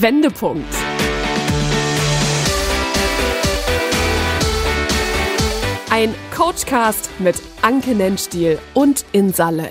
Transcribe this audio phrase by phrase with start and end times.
[0.00, 0.74] Wendepunkt.
[5.88, 9.70] Ein Coachcast mit Anke Nennstiel und Insa Löll.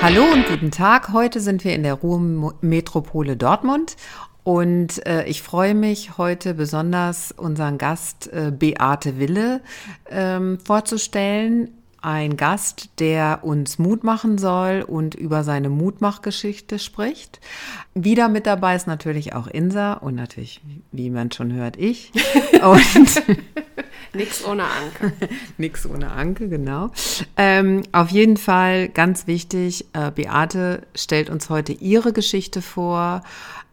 [0.00, 1.12] Hallo und guten Tag.
[1.12, 3.96] Heute sind wir in der Ruhrmetropole Dortmund
[4.44, 9.60] und äh, ich freue mich heute besonders unseren Gast äh, Beate Wille
[10.10, 11.70] ähm, vorzustellen.
[12.00, 17.40] Ein Gast, der uns Mut machen soll und über seine Mutmachgeschichte spricht.
[17.94, 20.60] Wieder mit dabei ist natürlich auch Insa und natürlich,
[20.92, 22.12] wie man schon hört, ich.
[22.62, 23.22] Und
[24.14, 25.12] Nix ohne Anke.
[25.58, 26.90] Nix ohne Anke, genau.
[27.36, 33.22] Ähm, auf jeden Fall ganz wichtig, äh, Beate stellt uns heute ihre Geschichte vor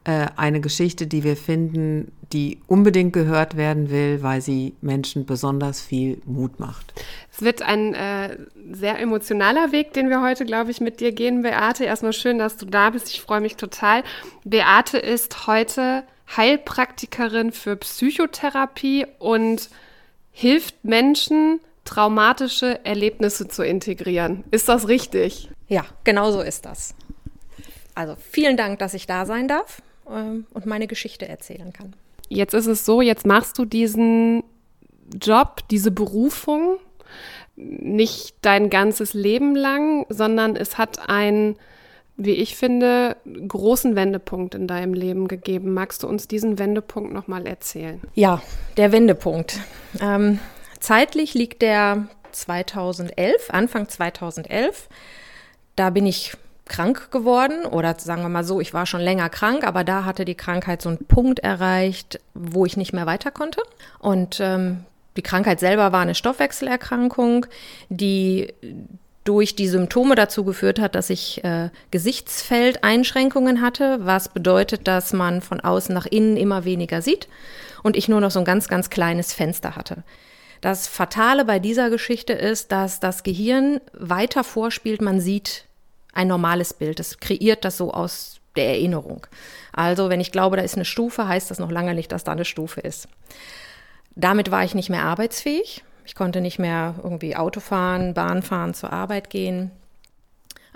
[0.05, 5.81] äh, eine Geschichte, die wir finden, die unbedingt gehört werden will, weil sie Menschen besonders
[5.81, 6.93] viel Mut macht.
[7.31, 8.37] Es wird ein äh,
[8.71, 11.85] sehr emotionaler Weg, den wir heute, glaube ich, mit dir gehen, Beate.
[11.85, 13.09] Erstmal schön, dass du da bist.
[13.09, 14.03] Ich freue mich total.
[14.43, 16.03] Beate ist heute
[16.37, 19.69] Heilpraktikerin für Psychotherapie und
[20.31, 24.43] hilft Menschen, traumatische Erlebnisse zu integrieren.
[24.51, 25.49] Ist das richtig?
[25.67, 26.93] Ja, genau so ist das.
[27.95, 31.93] Also vielen Dank, dass ich da sein darf ähm, und meine Geschichte erzählen kann.
[32.29, 34.43] Jetzt ist es so, jetzt machst du diesen
[35.21, 36.77] Job, diese Berufung
[37.55, 41.55] nicht dein ganzes Leben lang, sondern es hat einen,
[42.17, 43.15] wie ich finde,
[43.47, 45.73] großen Wendepunkt in deinem Leben gegeben.
[45.73, 48.01] Magst du uns diesen Wendepunkt nochmal erzählen?
[48.13, 48.41] Ja,
[48.77, 49.59] der Wendepunkt.
[50.01, 50.39] Ähm,
[50.79, 54.89] zeitlich liegt der 2011, Anfang 2011.
[55.75, 56.33] Da bin ich
[56.65, 60.25] krank geworden oder sagen wir mal so, ich war schon länger krank, aber da hatte
[60.25, 63.61] die Krankheit so einen Punkt erreicht, wo ich nicht mehr weiter konnte.
[63.99, 64.85] Und ähm,
[65.15, 67.45] die Krankheit selber war eine Stoffwechselerkrankung,
[67.89, 68.53] die
[69.23, 75.41] durch die Symptome dazu geführt hat, dass ich äh, Gesichtsfeldeinschränkungen hatte, was bedeutet, dass man
[75.41, 77.27] von außen nach innen immer weniger sieht
[77.81, 80.03] und ich nur noch so ein ganz, ganz kleines Fenster hatte.
[80.61, 85.65] Das Fatale bei dieser Geschichte ist, dass das Gehirn weiter vorspielt, man sieht
[86.15, 86.99] ein normales Bild.
[86.99, 89.27] Es kreiert das so aus der Erinnerung.
[89.73, 92.31] Also, wenn ich glaube, da ist eine Stufe, heißt das noch lange nicht, dass da
[92.31, 93.07] eine Stufe ist.
[94.15, 95.83] Damit war ich nicht mehr arbeitsfähig.
[96.05, 99.71] Ich konnte nicht mehr irgendwie Auto fahren, Bahn fahren, zur Arbeit gehen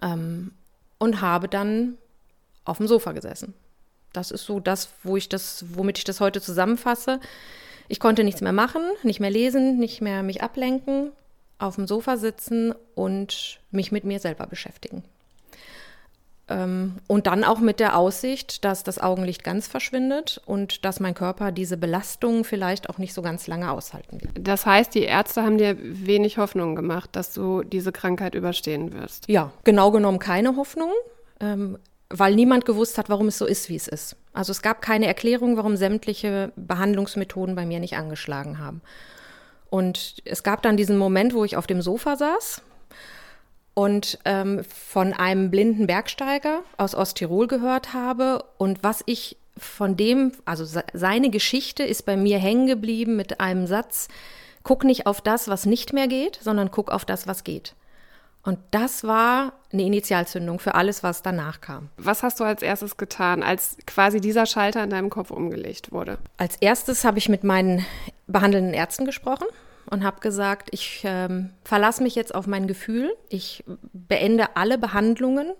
[0.01, 0.51] ähm,
[0.97, 1.97] und habe dann
[2.65, 3.53] auf dem Sofa gesessen.
[4.11, 7.19] Das ist so das, wo ich das, womit ich das heute zusammenfasse.
[7.87, 11.11] Ich konnte nichts mehr machen, nicht mehr lesen, nicht mehr mich ablenken,
[11.59, 15.03] auf dem Sofa sitzen und mich mit mir selber beschäftigen.
[16.49, 21.13] Ähm, und dann auch mit der Aussicht, dass das Augenlicht ganz verschwindet und dass mein
[21.13, 24.31] Körper diese Belastung vielleicht auch nicht so ganz lange aushalten wird.
[24.47, 29.29] Das heißt, die Ärzte haben dir wenig Hoffnung gemacht, dass du diese Krankheit überstehen wirst.
[29.29, 30.91] Ja, genau genommen keine Hoffnung,
[31.39, 31.77] ähm,
[32.09, 34.15] weil niemand gewusst hat, warum es so ist, wie es ist.
[34.33, 38.81] Also es gab keine Erklärung, warum sämtliche Behandlungsmethoden bei mir nicht angeschlagen haben.
[39.69, 42.63] Und es gab dann diesen Moment, wo ich auf dem Sofa saß
[43.79, 50.33] und ähm, von einem blinden Bergsteiger aus Osttirol gehört habe und was ich von dem,
[50.43, 54.09] also seine Geschichte ist bei mir hängen geblieben mit einem Satz,
[54.63, 57.73] guck nicht auf das, was nicht mehr geht, sondern guck auf das, was geht.
[58.43, 61.87] Und das war eine Initialzündung für alles, was danach kam.
[61.95, 66.17] Was hast du als erstes getan, als quasi dieser Schalter in deinem Kopf umgelegt wurde?
[66.35, 67.85] Als erstes habe ich mit meinen
[68.27, 69.45] behandelnden Ärzten gesprochen
[69.89, 73.63] und habe gesagt, ich ähm, verlasse mich jetzt auf mein Gefühl, ich
[73.93, 75.53] beende alle Behandlungen,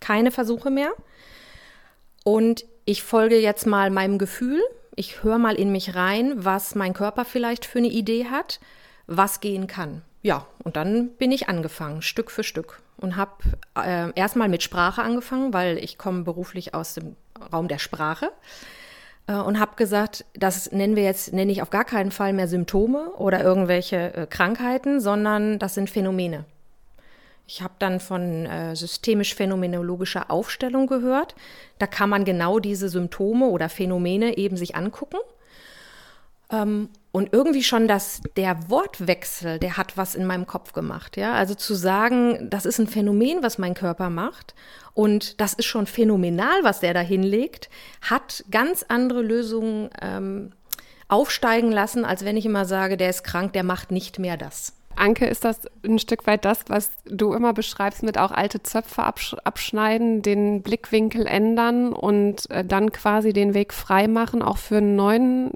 [0.00, 0.92] keine Versuche mehr.
[2.24, 4.62] Und ich folge jetzt mal meinem Gefühl,
[4.96, 8.60] ich höre mal in mich rein, was mein Körper vielleicht für eine Idee hat,
[9.06, 10.02] was gehen kann.
[10.22, 12.80] Ja, und dann bin ich angefangen, Stück für Stück.
[12.96, 13.32] Und habe
[13.76, 17.16] äh, erstmal mit Sprache angefangen, weil ich komme beruflich aus dem
[17.52, 18.30] Raum der Sprache
[19.32, 23.10] und habe gesagt, das nennen wir jetzt, nenne ich auf gar keinen Fall mehr Symptome
[23.16, 26.44] oder irgendwelche äh, Krankheiten, sondern das sind Phänomene.
[27.46, 31.34] Ich habe dann von äh, systemisch-phänomenologischer Aufstellung gehört.
[31.78, 35.18] Da kann man genau diese Symptome oder Phänomene eben sich angucken
[36.50, 41.16] ähm, und irgendwie schon das, der Wortwechsel, der hat was in meinem Kopf gemacht.
[41.16, 41.34] Ja?
[41.34, 44.54] Also zu sagen, das ist ein Phänomen, was mein Körper macht
[44.94, 47.68] und das ist schon phänomenal, was der da hinlegt,
[48.00, 50.52] hat ganz andere Lösungen ähm,
[51.08, 54.74] aufsteigen lassen, als wenn ich immer sage, der ist krank, der macht nicht mehr das.
[54.96, 59.02] Anke, ist das ein Stück weit das, was du immer beschreibst mit auch alte Zöpfe
[59.02, 64.76] absch abschneiden, den Blickwinkel ändern und äh, dann quasi den Weg frei machen, auch für
[64.76, 65.50] einen neuen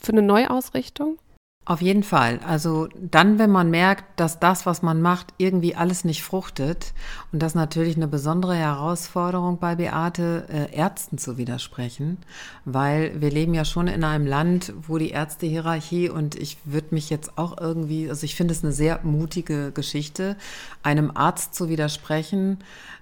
[0.00, 1.18] für eine Neuausrichtung?
[1.64, 2.40] Auf jeden Fall.
[2.44, 6.92] Also dann, wenn man merkt, dass das, was man macht, irgendwie alles nicht fruchtet
[7.30, 12.18] und das natürlich eine besondere Herausforderung bei Beate, äh, Ärzten zu widersprechen,
[12.64, 17.10] weil wir leben ja schon in einem Land, wo die Ärztehierarchie und ich würde mich
[17.10, 20.36] jetzt auch irgendwie, also ich finde es eine sehr mutige Geschichte,
[20.82, 22.58] einem Arzt zu widersprechen,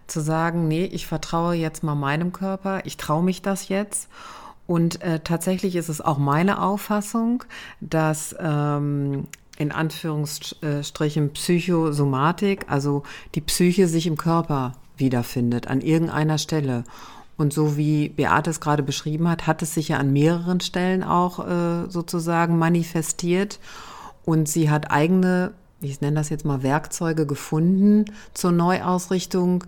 [0.06, 4.10] zu sagen, nee, ich vertraue jetzt mal meinem Körper, ich traue mich das jetzt
[4.70, 7.42] und äh, tatsächlich ist es auch meine Auffassung,
[7.80, 9.26] dass ähm,
[9.58, 13.02] in Anführungsstrichen Psychosomatik, also
[13.34, 16.84] die Psyche sich im Körper wiederfindet, an irgendeiner Stelle.
[17.36, 21.02] Und so wie Beate es gerade beschrieben hat, hat es sich ja an mehreren Stellen
[21.02, 23.58] auch äh, sozusagen manifestiert.
[24.24, 25.50] Und sie hat eigene,
[25.80, 29.64] ich nenne das jetzt mal Werkzeuge gefunden zur Neuausrichtung,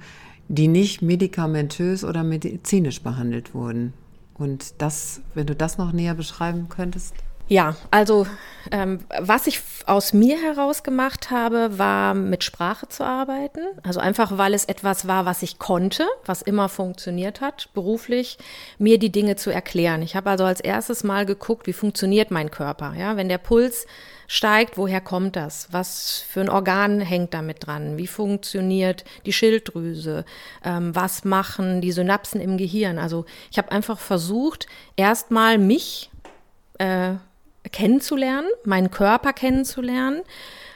[0.46, 3.94] die nicht medikamentös oder medizinisch behandelt wurden.
[4.34, 7.14] Und das, wenn du das noch näher beschreiben könntest.
[7.48, 8.26] Ja, also
[8.70, 13.60] ähm, was ich aus mir heraus gemacht habe, war mit Sprache zu arbeiten.
[13.82, 18.38] Also einfach, weil es etwas war, was ich konnte, was immer funktioniert hat, beruflich,
[18.78, 20.02] mir die Dinge zu erklären.
[20.02, 22.94] Ich habe also als erstes mal geguckt, wie funktioniert mein Körper.
[22.96, 23.86] Ja, wenn der Puls
[24.28, 25.68] steigt, woher kommt das?
[25.72, 27.98] Was für ein Organ hängt damit dran?
[27.98, 30.24] Wie funktioniert die Schilddrüse?
[30.64, 32.98] Ähm, was machen die Synapsen im Gehirn?
[32.98, 34.66] Also ich habe einfach versucht,
[34.96, 36.10] erstmal mich
[36.78, 37.14] äh,
[37.70, 40.22] kennenzulernen, meinen Körper kennenzulernen.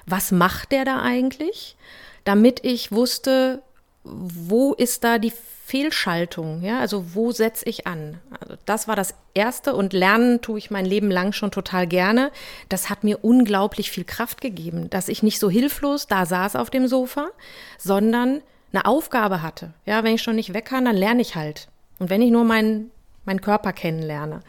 [0.06, 1.76] Was macht der da eigentlich?
[2.24, 3.62] Damit ich wusste,
[4.04, 5.32] wo ist da die
[5.64, 6.62] Fehlschaltung?
[6.62, 8.18] Ja, also wo setze ich an?
[8.40, 12.30] Also das war das Erste und Lernen tue ich mein Leben lang schon total gerne.
[12.68, 16.70] Das hat mir unglaublich viel Kraft gegeben, dass ich nicht so hilflos da saß auf
[16.70, 17.30] dem Sofa,
[17.78, 18.42] sondern
[18.72, 19.72] eine Aufgabe hatte.
[19.86, 21.68] Ja, wenn ich schon nicht weg kann, dann lerne ich halt.
[21.98, 22.90] Und wenn ich nur meinen
[23.26, 24.40] mein Körper kennenlerne.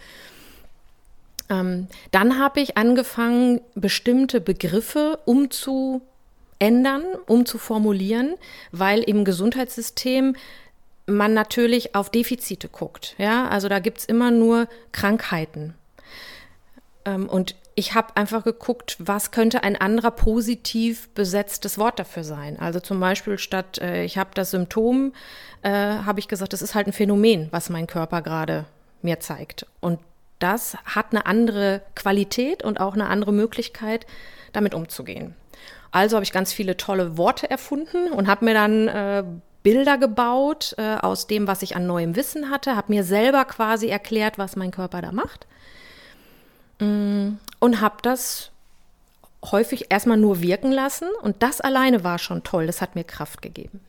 [1.49, 8.35] Ähm, dann habe ich angefangen, bestimmte Begriffe umzuändern, umzuformulieren,
[8.71, 10.35] weil im Gesundheitssystem
[11.05, 13.15] man natürlich auf Defizite guckt.
[13.17, 15.73] Ja, also da gibt es immer nur Krankheiten.
[17.05, 22.59] Ähm, und ich habe einfach geguckt, was könnte ein anderer positiv besetztes Wort dafür sein.
[22.59, 25.13] Also zum Beispiel statt äh, ich habe das Symptom,
[25.61, 28.65] äh, habe ich gesagt, das ist halt ein Phänomen, was mein Körper gerade
[29.01, 29.65] mir zeigt.
[29.79, 29.99] Und
[30.39, 34.05] das hat eine andere Qualität und auch eine andere Möglichkeit,
[34.53, 35.35] damit umzugehen.
[35.91, 39.23] Also habe ich ganz viele tolle Worte erfunden und habe mir dann äh,
[39.63, 43.87] Bilder gebaut äh, aus dem, was ich an neuem Wissen hatte, habe mir selber quasi
[43.87, 45.47] erklärt, was mein Körper da macht
[46.79, 48.51] mm, und habe das
[49.43, 53.41] häufig erstmal nur wirken lassen und das alleine war schon toll, das hat mir Kraft
[53.41, 53.81] gegeben.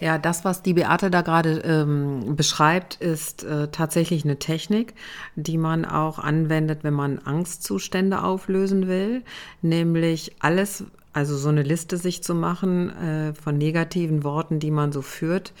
[0.00, 4.94] Ja, das, was die Beate da gerade ähm, beschreibt, ist äh, tatsächlich eine Technik,
[5.36, 9.22] die man auch anwendet, wenn man Angstzustände auflösen will,
[9.62, 14.90] nämlich alles, also so eine Liste sich zu machen äh, von negativen Worten, die man
[14.90, 15.52] so führt,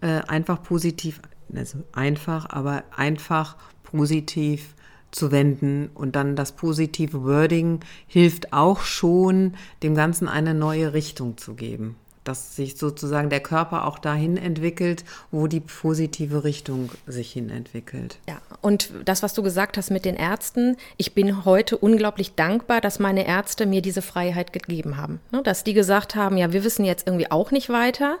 [0.00, 1.20] äh, einfach positiv,
[1.54, 4.74] also einfach, aber einfach positiv
[5.12, 5.90] zu wenden.
[5.94, 9.54] Und dann das positive Wording hilft auch schon,
[9.84, 11.94] dem Ganzen eine neue Richtung zu geben
[12.28, 18.18] dass sich sozusagen der Körper auch dahin entwickelt, wo die positive Richtung sich hin entwickelt.
[18.28, 22.80] Ja, und das, was du gesagt hast mit den Ärzten, ich bin heute unglaublich dankbar,
[22.80, 25.20] dass meine Ärzte mir diese Freiheit gegeben haben.
[25.30, 28.18] Ne, dass die gesagt haben, ja, wir wissen jetzt irgendwie auch nicht weiter.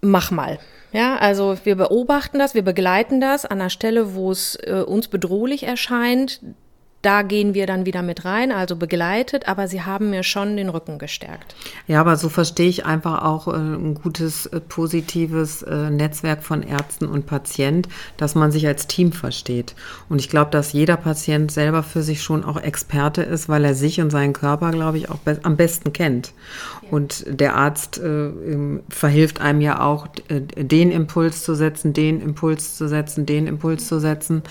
[0.00, 0.58] Mach mal.
[0.92, 5.08] Ja, also wir beobachten das, wir begleiten das an der Stelle, wo es äh, uns
[5.08, 6.40] bedrohlich erscheint
[7.02, 10.68] da gehen wir dann wieder mit rein, also begleitet, aber sie haben mir schon den
[10.68, 11.54] Rücken gestärkt.
[11.86, 16.62] Ja, aber so verstehe ich einfach auch äh, ein gutes, äh, positives äh, Netzwerk von
[16.62, 19.76] Ärzten und Patient, dass man sich als Team versteht.
[20.08, 23.74] Und ich glaube, dass jeder Patient selber für sich schon auch Experte ist, weil er
[23.74, 26.32] sich und seinen Körper, glaube ich, auch be am besten kennt.
[26.82, 26.88] Ja.
[26.90, 28.00] Und der Arzt
[28.88, 34.00] verhilft einem ja auch, den Impuls zu setzen, den Impuls zu setzen, den Impuls zu
[34.00, 34.42] setzen.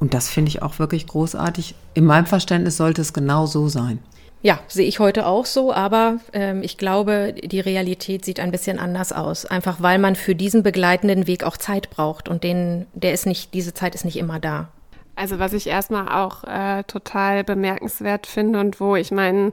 [0.00, 1.74] Und das finde ich auch wirklich großartig.
[1.94, 4.00] In meinem Verständnis sollte es genau so sein.
[4.42, 8.78] Ja, sehe ich heute auch so, aber ähm, ich glaube, die Realität sieht ein bisschen
[8.78, 9.46] anders aus.
[9.46, 13.54] Einfach weil man für diesen begleitenden Weg auch Zeit braucht und den, der ist nicht,
[13.54, 14.68] diese Zeit ist nicht immer da.
[15.16, 19.52] Also was ich erstmal auch äh, total bemerkenswert finde und wo ich meinen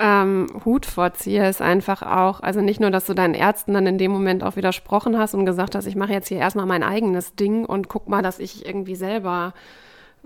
[0.00, 3.98] ähm, Hut vorziehe, ist einfach auch, also nicht nur, dass du deinen Ärzten dann in
[3.98, 7.34] dem Moment auch widersprochen hast und gesagt hast, ich mache jetzt hier erstmal mein eigenes
[7.34, 9.52] Ding und guck mal, dass ich irgendwie selber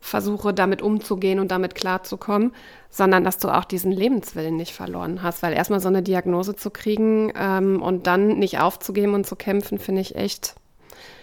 [0.01, 2.53] versuche, damit umzugehen und damit klarzukommen,
[2.89, 6.71] sondern dass du auch diesen Lebenswillen nicht verloren hast, weil erstmal so eine Diagnose zu
[6.71, 10.55] kriegen ähm, und dann nicht aufzugeben und zu kämpfen, finde ich echt,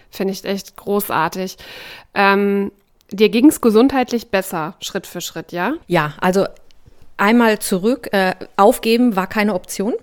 [0.10, 1.58] finde ich echt großartig.
[2.14, 2.72] Ähm,
[3.12, 5.74] dir ging es gesundheitlich besser, Schritt für Schritt, ja?
[5.88, 6.46] Ja, also
[7.22, 9.94] einmal zurück, äh, aufgeben war keine Option.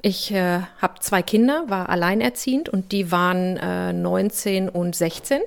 [0.00, 5.40] Ich äh, habe zwei Kinder, war alleinerziehend und die waren äh, 19 und 16.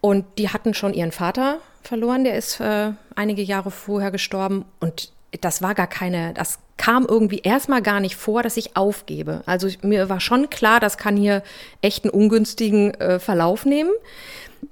[0.00, 4.64] Und die hatten schon ihren Vater verloren, der ist äh, einige Jahre vorher gestorben.
[4.80, 9.42] Und das war gar keine, das kam irgendwie erstmal gar nicht vor, dass ich aufgebe.
[9.44, 11.42] Also mir war schon klar, das kann hier
[11.82, 13.90] echt einen ungünstigen äh, Verlauf nehmen.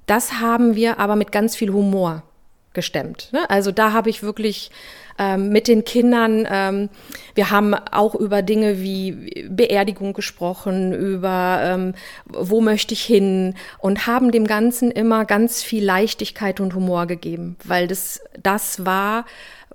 [0.06, 2.22] Das haben wir aber mit ganz viel Humor
[2.74, 3.30] gestemmt.
[3.32, 3.48] Ne?
[3.48, 4.70] Also da habe ich wirklich
[5.18, 6.88] ähm, mit den Kindern, ähm,
[7.34, 11.94] wir haben auch über Dinge wie Beerdigung gesprochen, über ähm,
[12.26, 17.56] wo möchte ich hin und haben dem Ganzen immer ganz viel Leichtigkeit und Humor gegeben,
[17.64, 19.24] weil das, das war,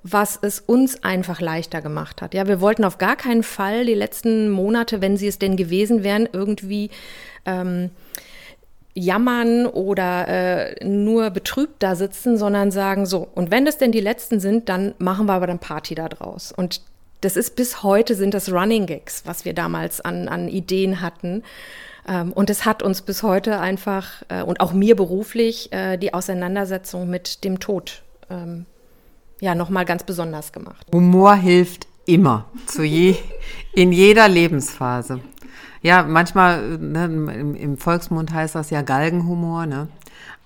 [0.02, 2.34] was es uns einfach leichter gemacht hat.
[2.34, 6.02] Ja, wir wollten auf gar keinen Fall die letzten Monate, wenn sie es denn gewesen
[6.02, 6.90] wären, irgendwie
[7.44, 7.90] ähm,
[8.94, 14.00] jammern oder äh, nur betrübt da sitzen, sondern sagen so, und wenn das denn die
[14.00, 16.52] letzten sind, dann machen wir aber dann Party da draus.
[16.52, 16.82] Und
[17.20, 21.42] das ist bis heute sind das Running Gags, was wir damals an, an Ideen hatten.
[22.08, 26.14] Ähm, und es hat uns bis heute einfach äh, und auch mir beruflich äh, die
[26.14, 28.66] Auseinandersetzung mit dem Tod ähm,
[29.40, 30.86] ja nochmal ganz besonders gemacht.
[30.92, 33.16] Humor hilft immer, zu je,
[33.74, 35.20] in jeder Lebensphase.
[35.82, 39.88] Ja, manchmal ne, im, im, Volksmund heißt das ja Galgenhumor, ne?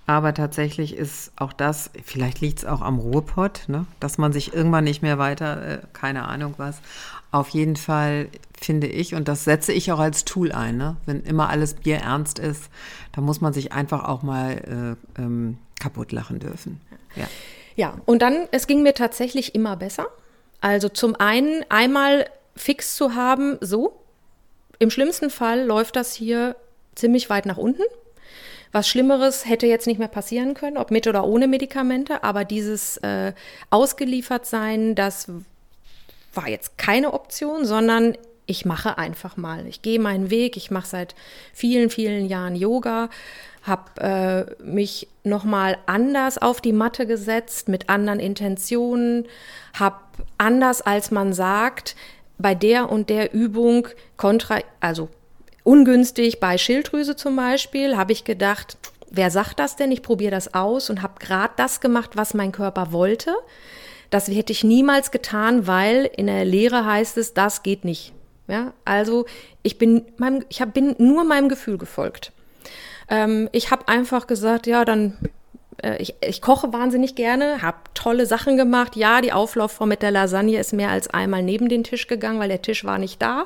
[0.07, 3.87] Aber tatsächlich ist auch das, vielleicht liegt es auch am Ruhepott, ne?
[3.99, 6.79] dass man sich irgendwann nicht mehr weiter, äh, keine Ahnung was.
[7.31, 8.27] Auf jeden Fall
[8.59, 10.95] finde ich, und das setze ich auch als Tool ein, ne?
[11.07, 12.69] wenn immer alles Bier ernst ist,
[13.13, 16.81] dann muss man sich einfach auch mal äh, ähm, kaputt lachen dürfen.
[17.15, 17.27] Ja.
[17.75, 20.05] ja, und dann, es ging mir tatsächlich immer besser.
[20.61, 23.99] Also zum einen einmal fix zu haben, so,
[24.79, 26.55] im schlimmsten Fall läuft das hier
[26.95, 27.83] ziemlich weit nach unten.
[28.71, 32.97] Was Schlimmeres hätte jetzt nicht mehr passieren können, ob mit oder ohne Medikamente, aber dieses
[32.97, 33.33] äh,
[33.69, 35.27] ausgeliefert sein, das
[36.33, 39.65] war jetzt keine Option, sondern ich mache einfach mal.
[39.67, 40.57] Ich gehe meinen Weg.
[40.57, 41.15] Ich mache seit
[41.53, 43.09] vielen, vielen Jahren Yoga,
[43.63, 49.25] habe äh, mich nochmal anders auf die Matte gesetzt, mit anderen Intentionen,
[49.73, 49.97] habe
[50.37, 51.95] anders als man sagt,
[52.37, 53.87] bei der und der Übung
[54.17, 55.09] kontra, also
[55.63, 58.77] ungünstig bei Schilddrüse zum Beispiel, habe ich gedacht,
[59.09, 59.91] wer sagt das denn?
[59.91, 63.33] Ich probiere das aus und habe gerade das gemacht, was mein Körper wollte.
[64.09, 68.13] Das hätte ich niemals getan, weil in der Lehre heißt es, das geht nicht.
[68.47, 69.25] Ja, also
[69.63, 72.31] ich bin, meinem, ich hab, bin nur meinem Gefühl gefolgt.
[73.09, 75.17] Ähm, ich habe einfach gesagt, ja, dann
[75.85, 78.95] äh, ich, ich, koche wahnsinnig gerne, habe tolle Sachen gemacht.
[78.95, 82.49] Ja, die Auflaufform mit der Lasagne ist mehr als einmal neben den Tisch gegangen, weil
[82.49, 83.45] der Tisch war nicht da.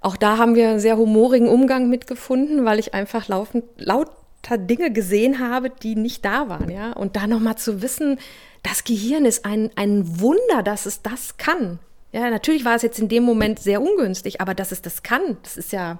[0.00, 4.92] Auch da haben wir einen sehr humorigen Umgang mitgefunden, weil ich einfach laufend, lauter Dinge
[4.92, 6.70] gesehen habe, die nicht da waren.
[6.70, 6.92] Ja?
[6.92, 8.18] Und da nochmal zu wissen,
[8.62, 11.78] das Gehirn ist ein, ein Wunder, dass es das kann.
[12.12, 15.36] Ja, natürlich war es jetzt in dem Moment sehr ungünstig, aber dass es das kann,
[15.42, 15.98] das ist ja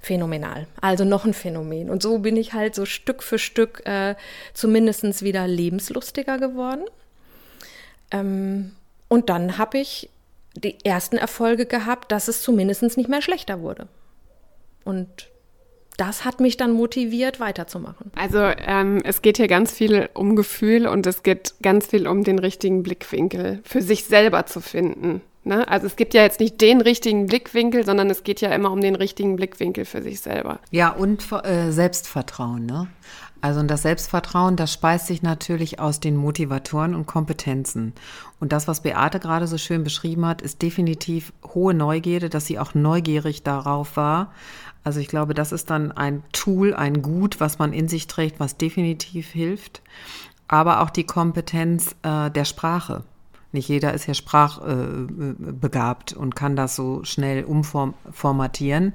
[0.00, 0.66] phänomenal.
[0.80, 1.90] Also noch ein Phänomen.
[1.90, 4.14] Und so bin ich halt so Stück für Stück äh,
[4.52, 6.84] zumindest wieder lebenslustiger geworden.
[8.10, 8.72] Ähm,
[9.08, 10.10] und dann habe ich
[10.56, 13.88] die ersten Erfolge gehabt, dass es zumindest nicht mehr schlechter wurde.
[14.84, 15.28] Und
[15.96, 18.10] das hat mich dann motiviert, weiterzumachen.
[18.16, 22.24] Also ähm, es geht hier ganz viel um Gefühl und es geht ganz viel um
[22.24, 25.22] den richtigen Blickwinkel für sich selber zu finden.
[25.44, 25.68] Ne?
[25.68, 28.80] Also es gibt ja jetzt nicht den richtigen Blickwinkel, sondern es geht ja immer um
[28.80, 30.58] den richtigen Blickwinkel für sich selber.
[30.70, 32.64] Ja, und äh, Selbstvertrauen.
[32.64, 32.88] Ne?
[33.44, 37.92] Also das Selbstvertrauen, das speist sich natürlich aus den Motivatoren und Kompetenzen.
[38.40, 42.58] Und das, was Beate gerade so schön beschrieben hat, ist definitiv hohe Neugierde, dass sie
[42.58, 44.32] auch neugierig darauf war.
[44.82, 48.40] Also ich glaube, das ist dann ein Tool, ein Gut, was man in sich trägt,
[48.40, 49.82] was definitiv hilft.
[50.48, 53.04] Aber auch die Kompetenz äh, der Sprache.
[53.54, 58.92] Nicht jeder ist ja sprachbegabt äh, und kann das so schnell umformatieren.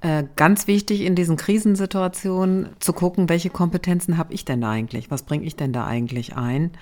[0.00, 5.12] Äh, ganz wichtig in diesen Krisensituationen zu gucken, welche Kompetenzen habe ich denn da eigentlich?
[5.12, 6.72] Was bringe ich denn da eigentlich ein?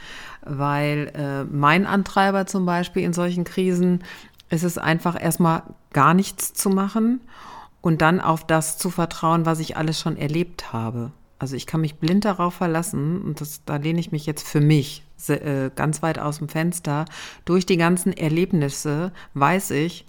[0.43, 4.05] Weil äh, mein Antreiber zum Beispiel in solchen Krisen
[4.49, 7.21] ist es einfach erstmal gar nichts zu machen
[7.83, 11.11] und dann auf das zu vertrauen, was ich alles schon erlebt habe.
[11.39, 14.61] Also ich kann mich blind darauf verlassen und das, da lehne ich mich jetzt für
[14.61, 15.10] mich äh,
[15.75, 17.05] ganz weit aus dem Fenster.
[17.45, 20.07] Durch die ganzen Erlebnisse weiß ich,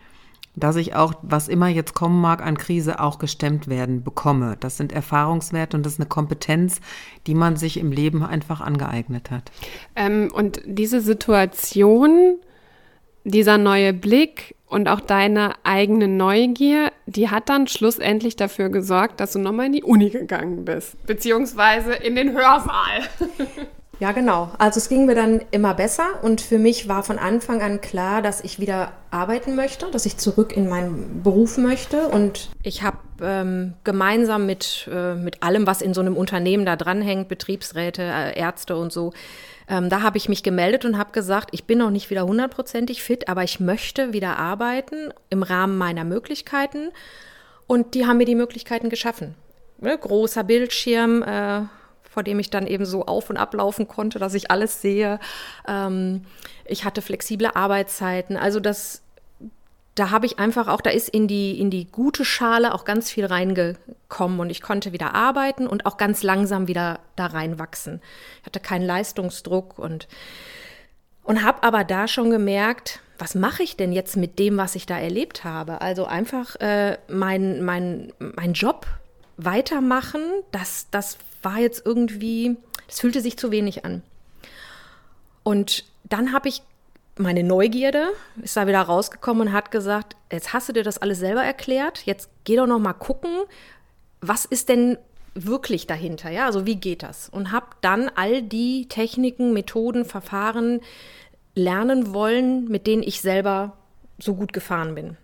[0.55, 4.57] dass ich auch, was immer jetzt kommen mag an Krise, auch gestemmt werden bekomme.
[4.59, 6.81] Das sind Erfahrungswerte und das ist eine Kompetenz,
[7.25, 9.51] die man sich im Leben einfach angeeignet hat.
[9.95, 12.37] Ähm, und diese Situation
[13.23, 19.33] dieser neue Blick und auch deine eigene Neugier, die hat dann schlussendlich dafür gesorgt, dass
[19.33, 23.01] du nochmal in die Uni gegangen bist, beziehungsweise in den Hörsaal.
[24.01, 24.49] Ja, genau.
[24.57, 28.23] Also es ging mir dann immer besser und für mich war von Anfang an klar,
[28.23, 32.97] dass ich wieder arbeiten möchte, dass ich zurück in meinen Beruf möchte und ich habe
[33.21, 38.39] ähm, gemeinsam mit, äh, mit allem, was in so einem Unternehmen da dranhängt, Betriebsräte, äh,
[38.39, 39.13] Ärzte und so,
[39.67, 43.03] ähm, da habe ich mich gemeldet und habe gesagt, ich bin noch nicht wieder hundertprozentig
[43.03, 46.89] fit, aber ich möchte wieder arbeiten im Rahmen meiner Möglichkeiten
[47.67, 49.35] und die haben mir die Möglichkeiten geschaffen.
[49.77, 51.61] Ne, großer Bildschirm, äh,
[52.11, 55.19] vor dem ich dann eben so auf und ablaufen konnte, dass ich alles sehe.
[55.65, 56.25] Ähm,
[56.65, 58.35] ich hatte flexible Arbeitszeiten.
[58.35, 59.01] Also das,
[59.95, 63.09] da habe ich einfach auch, da ist in die, in die gute Schale auch ganz
[63.09, 68.01] viel reingekommen und ich konnte wieder arbeiten und auch ganz langsam wieder da reinwachsen.
[68.41, 70.09] Ich hatte keinen Leistungsdruck und,
[71.23, 74.85] und habe aber da schon gemerkt, was mache ich denn jetzt mit dem, was ich
[74.85, 75.79] da erlebt habe?
[75.79, 78.85] Also einfach äh, mein, mein, mein Job
[79.37, 82.57] weitermachen, das, das war jetzt irgendwie,
[82.87, 84.03] das fühlte sich zu wenig an.
[85.43, 86.61] Und dann habe ich
[87.17, 88.09] meine Neugierde
[88.41, 92.05] ist da wieder rausgekommen und hat gesagt, jetzt hast du dir das alles selber erklärt,
[92.05, 93.31] jetzt geh doch noch mal gucken,
[94.21, 94.97] was ist denn
[95.33, 96.45] wirklich dahinter, ja?
[96.45, 97.29] Also wie geht das?
[97.29, 100.81] Und habe dann all die Techniken, Methoden, Verfahren
[101.55, 103.77] lernen wollen, mit denen ich selber
[104.19, 105.17] so gut gefahren bin.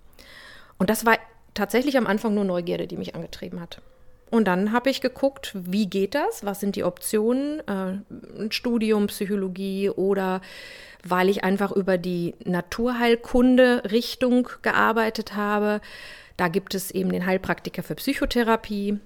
[0.77, 1.17] Und das war
[1.53, 3.81] tatsächlich am Anfang nur Neugierde, die mich angetrieben hat.
[4.29, 6.45] Und dann habe ich geguckt, wie geht das?
[6.45, 7.61] Was sind die Optionen?
[7.61, 7.99] Äh,
[8.39, 10.41] ein Studium Psychologie oder
[11.03, 15.81] weil ich einfach über die Naturheilkunde-Richtung gearbeitet habe.
[16.35, 18.99] Da gibt es eben den Heilpraktiker für Psychotherapie.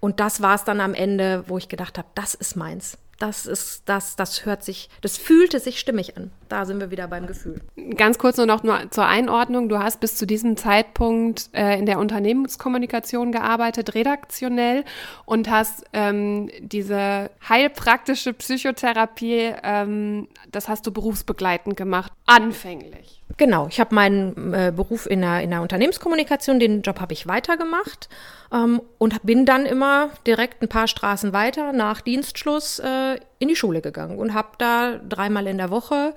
[0.00, 3.44] Und das war es dann am Ende, wo ich gedacht habe, das ist meins das
[3.44, 6.30] ist, das, das hört sich, das fühlte sich stimmig an.
[6.48, 7.60] Da sind wir wieder beim Gefühl.
[7.96, 9.68] Ganz kurz nur noch nur zur Einordnung.
[9.68, 14.84] Du hast bis zu diesem Zeitpunkt äh, in der Unternehmenskommunikation gearbeitet, redaktionell
[15.26, 23.19] und hast ähm, diese heilpraktische Psychotherapie, ähm, das hast du berufsbegleitend gemacht, anfänglich.
[23.36, 27.26] Genau, ich habe meinen äh, Beruf in der, in der Unternehmenskommunikation, den Job habe ich
[27.26, 28.08] weitergemacht
[28.52, 33.56] ähm, und bin dann immer direkt ein paar Straßen weiter nach Dienstschluss äh, in die
[33.56, 36.14] Schule gegangen und habe da dreimal in der Woche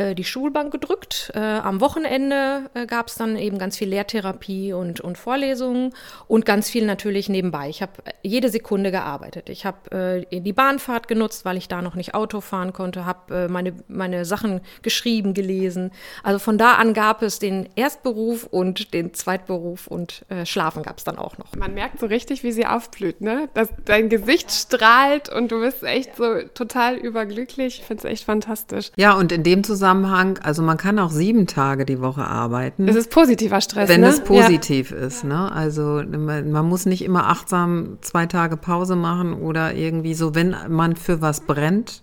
[0.00, 1.30] äh, die Schulbank gedrückt.
[1.34, 5.92] Äh, am Wochenende äh, gab es dann eben ganz viel Lehrtherapie und, und Vorlesungen
[6.26, 7.68] und ganz viel natürlich nebenbei.
[7.68, 9.48] Ich habe äh, jede Sekunde gearbeitet.
[9.48, 13.34] Ich habe äh, die Bahnfahrt genutzt, weil ich da noch nicht Auto fahren konnte, habe
[13.44, 15.90] äh, meine, meine Sachen geschrieben, gelesen.
[16.22, 21.04] Also von da an gab es den Erstberuf und den Zweitberuf und Schlafen gab es
[21.04, 21.54] dann auch noch.
[21.56, 23.48] Man merkt so richtig, wie sie aufblüht, ne?
[23.54, 27.80] Dass dein Gesicht strahlt und du bist echt so total überglücklich.
[27.80, 28.90] Ich finde es echt fantastisch.
[28.96, 32.86] Ja, und in dem Zusammenhang Zusammenhang, also man kann auch sieben Tage die Woche arbeiten.
[32.86, 34.08] Das ist positiver Stress, Wenn ne?
[34.08, 34.98] es positiv ja.
[34.98, 35.50] ist, ne?
[35.50, 40.54] Also man, man muss nicht immer achtsam zwei Tage Pause machen oder irgendwie so, wenn
[40.68, 42.02] man für was brennt,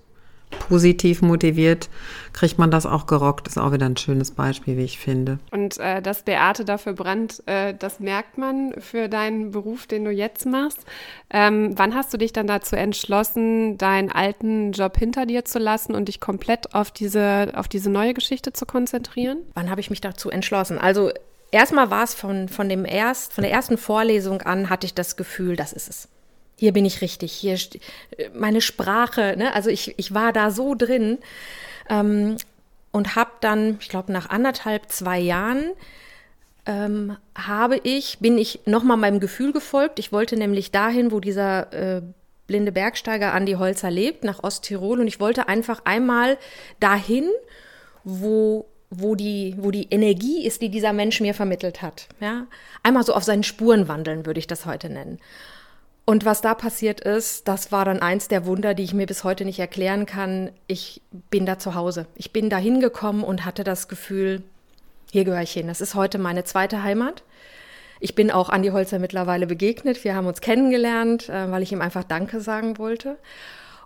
[0.49, 1.89] positiv motiviert,
[2.33, 3.47] kriegt man das auch gerockt.
[3.47, 5.39] Ist auch wieder ein schönes Beispiel, wie ich finde.
[5.51, 10.11] Und äh, dass Beate dafür brennt, äh, das merkt man für deinen Beruf, den du
[10.11, 10.79] jetzt machst.
[11.29, 15.95] Ähm, wann hast du dich dann dazu entschlossen, deinen alten Job hinter dir zu lassen
[15.95, 19.39] und dich komplett auf diese, auf diese neue Geschichte zu konzentrieren?
[19.53, 20.77] Wann habe ich mich dazu entschlossen?
[20.77, 21.11] Also
[21.51, 25.15] erstmal war es von, von, dem erst, von der ersten Vorlesung an, hatte ich das
[25.15, 26.09] Gefühl, das ist es
[26.57, 27.57] hier bin ich richtig, hier
[28.33, 29.53] meine Sprache, ne?
[29.53, 31.19] also ich, ich war da so drin
[31.89, 32.37] ähm,
[32.91, 35.71] und habe dann, ich glaube nach anderthalb, zwei Jahren,
[36.65, 39.99] ähm, habe ich, bin ich nochmal meinem Gefühl gefolgt.
[39.99, 42.01] Ich wollte nämlich dahin, wo dieser äh,
[42.47, 46.37] blinde Bergsteiger Andi Holzer lebt, nach Osttirol und ich wollte einfach einmal
[46.79, 47.29] dahin,
[48.03, 52.07] wo wo die, wo die Energie ist, die dieser Mensch mir vermittelt hat.
[52.21, 52.47] Ja?
[52.83, 55.19] Einmal so auf seinen Spuren wandeln, würde ich das heute nennen.
[56.09, 59.25] Und was da passiert ist, das war dann eins der Wunder, die ich mir bis
[59.25, 60.51] heute nicht erklären kann.
[60.65, 62.07] Ich bin da zu Hause.
[62.15, 64.41] Ich bin da hingekommen und hatte das Gefühl,
[65.11, 65.67] hier gehöre ich hin.
[65.67, 67.23] Das ist heute meine zweite Heimat.
[67.99, 70.01] Ich bin auch Andi Holzer mittlerweile begegnet.
[70.05, 73.17] Wir haben uns kennengelernt, äh, weil ich ihm einfach Danke sagen wollte.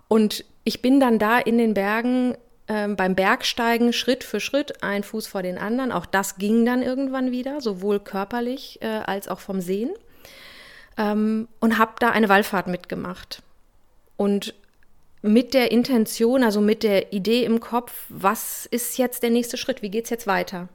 [0.06, 2.36] Und ich bin dann da in den Bergen
[2.68, 5.90] ähm, beim Bergsteigen Schritt für Schritt, ein Fuß vor den anderen.
[5.90, 9.90] Auch das ging dann irgendwann wieder, sowohl körperlich äh, als auch vom Sehen
[10.96, 13.42] ähm, und habe da eine Wallfahrt mitgemacht.
[14.16, 14.54] Und
[15.22, 19.82] mit der Intention, also mit der Idee im Kopf, was ist jetzt der nächste Schritt,
[19.82, 20.68] wie geht es jetzt weiter?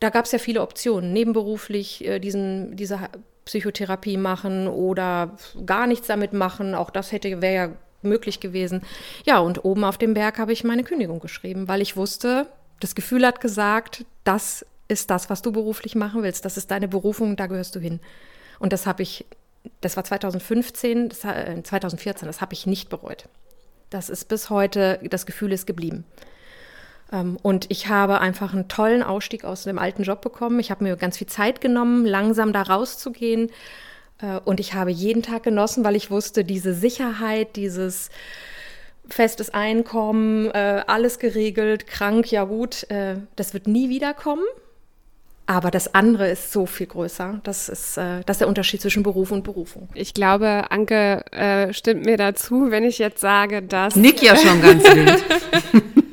[0.00, 2.98] Da gab es ja viele Optionen, nebenberuflich äh, diesen, diese
[3.44, 6.74] Psychotherapie machen oder gar nichts damit machen.
[6.74, 7.72] Auch das hätte wäre ja
[8.02, 8.82] möglich gewesen.
[9.26, 12.46] Ja, und oben auf dem Berg habe ich meine Kündigung geschrieben, weil ich wusste,
[12.80, 16.44] Das Gefühl hat gesagt, das ist das, was du beruflich machen willst.
[16.46, 18.00] Das ist deine Berufung, da gehörst du hin.
[18.60, 19.26] Und das habe ich,
[19.80, 23.24] das war 2015, das, äh, 2014, das habe ich nicht bereut.
[23.88, 26.04] Das ist bis heute, das Gefühl ist geblieben.
[27.12, 30.60] Ähm, und ich habe einfach einen tollen Ausstieg aus dem alten Job bekommen.
[30.60, 33.50] Ich habe mir ganz viel Zeit genommen, langsam da rauszugehen.
[34.20, 38.10] Äh, und ich habe jeden Tag genossen, weil ich wusste, diese Sicherheit, dieses
[39.08, 44.44] festes Einkommen, äh, alles geregelt, krank, ja gut, äh, das wird nie wiederkommen.
[45.50, 47.40] Aber das andere ist so viel größer.
[47.42, 49.88] Das ist, das ist der Unterschied zwischen Beruf und Berufung.
[49.94, 53.96] Ich glaube, Anke äh, stimmt mir dazu, wenn ich jetzt sage, dass.
[53.96, 55.24] Nick ja schon ganz wild.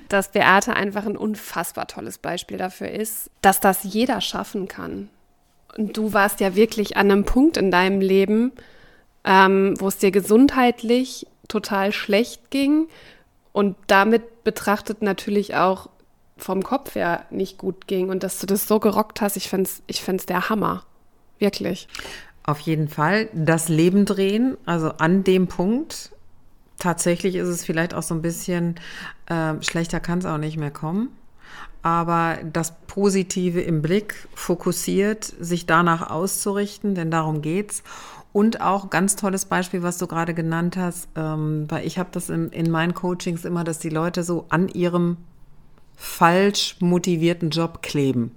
[0.10, 5.10] dass Beate einfach ein unfassbar tolles Beispiel dafür ist, dass das jeder schaffen kann.
[5.78, 8.54] Und du warst ja wirklich an einem Punkt in deinem Leben,
[9.24, 12.88] ähm, wo es dir gesundheitlich total schlecht ging
[13.54, 15.90] und damit betrachtet natürlich auch
[16.38, 19.70] vom Kopf her nicht gut ging und dass du das so gerockt hast, ich finde
[19.70, 20.84] es ich find's der Hammer.
[21.40, 21.88] Wirklich.
[22.44, 23.30] Auf jeden Fall.
[23.34, 26.12] Das Leben drehen, also an dem Punkt.
[26.80, 28.76] Tatsächlich ist es vielleicht auch so ein bisschen,
[29.28, 31.10] äh, schlechter kann es auch nicht mehr kommen
[31.88, 37.82] aber das Positive im Blick, fokussiert, sich danach auszurichten, denn darum geht's.
[38.34, 42.30] Und auch ganz tolles Beispiel, was du gerade genannt hast, ähm, weil ich habe das
[42.30, 45.16] in, in meinen Coachings immer, dass die Leute so an ihrem
[45.98, 48.32] falsch motivierten Job kleben.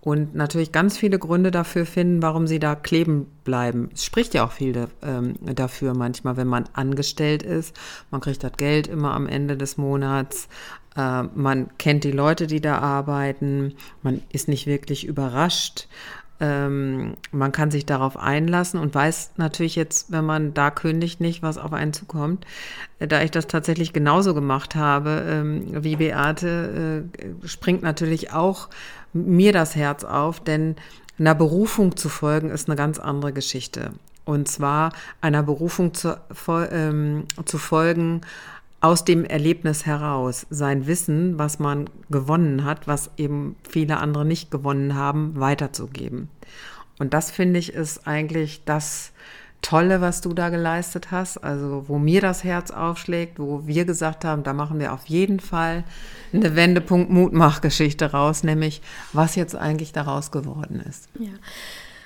[0.00, 3.90] Und natürlich ganz viele Gründe dafür finden, warum sie da kleben bleiben.
[3.92, 7.76] Es spricht ja auch viel ähm, dafür manchmal, wenn man angestellt ist.
[8.10, 10.48] Man kriegt das Geld immer am Ende des Monats.
[10.96, 13.74] Äh, man kennt die Leute, die da arbeiten.
[14.02, 15.88] Man ist nicht wirklich überrascht.
[16.40, 21.42] Ähm, man kann sich darauf einlassen und weiß natürlich jetzt, wenn man da kündigt, nicht,
[21.42, 22.46] was auf einen zukommt.
[22.98, 28.68] Äh, da ich das tatsächlich genauso gemacht habe ähm, wie Beate, äh, springt natürlich auch
[29.12, 30.76] mir das Herz auf, denn
[31.18, 33.92] einer Berufung zu folgen ist eine ganz andere Geschichte.
[34.24, 36.18] Und zwar einer Berufung zu,
[36.70, 38.20] ähm, zu folgen,
[38.80, 44.50] aus dem Erlebnis heraus sein Wissen, was man gewonnen hat, was eben viele andere nicht
[44.50, 46.28] gewonnen haben, weiterzugeben.
[46.98, 49.12] Und das finde ich ist eigentlich das
[49.62, 51.38] Tolle, was du da geleistet hast.
[51.38, 55.40] Also wo mir das Herz aufschlägt, wo wir gesagt haben, da machen wir auf jeden
[55.40, 55.84] Fall
[56.32, 58.80] eine Wendepunkt Mutmachgeschichte raus, nämlich
[59.12, 61.08] was jetzt eigentlich daraus geworden ist.
[61.18, 61.30] Ja.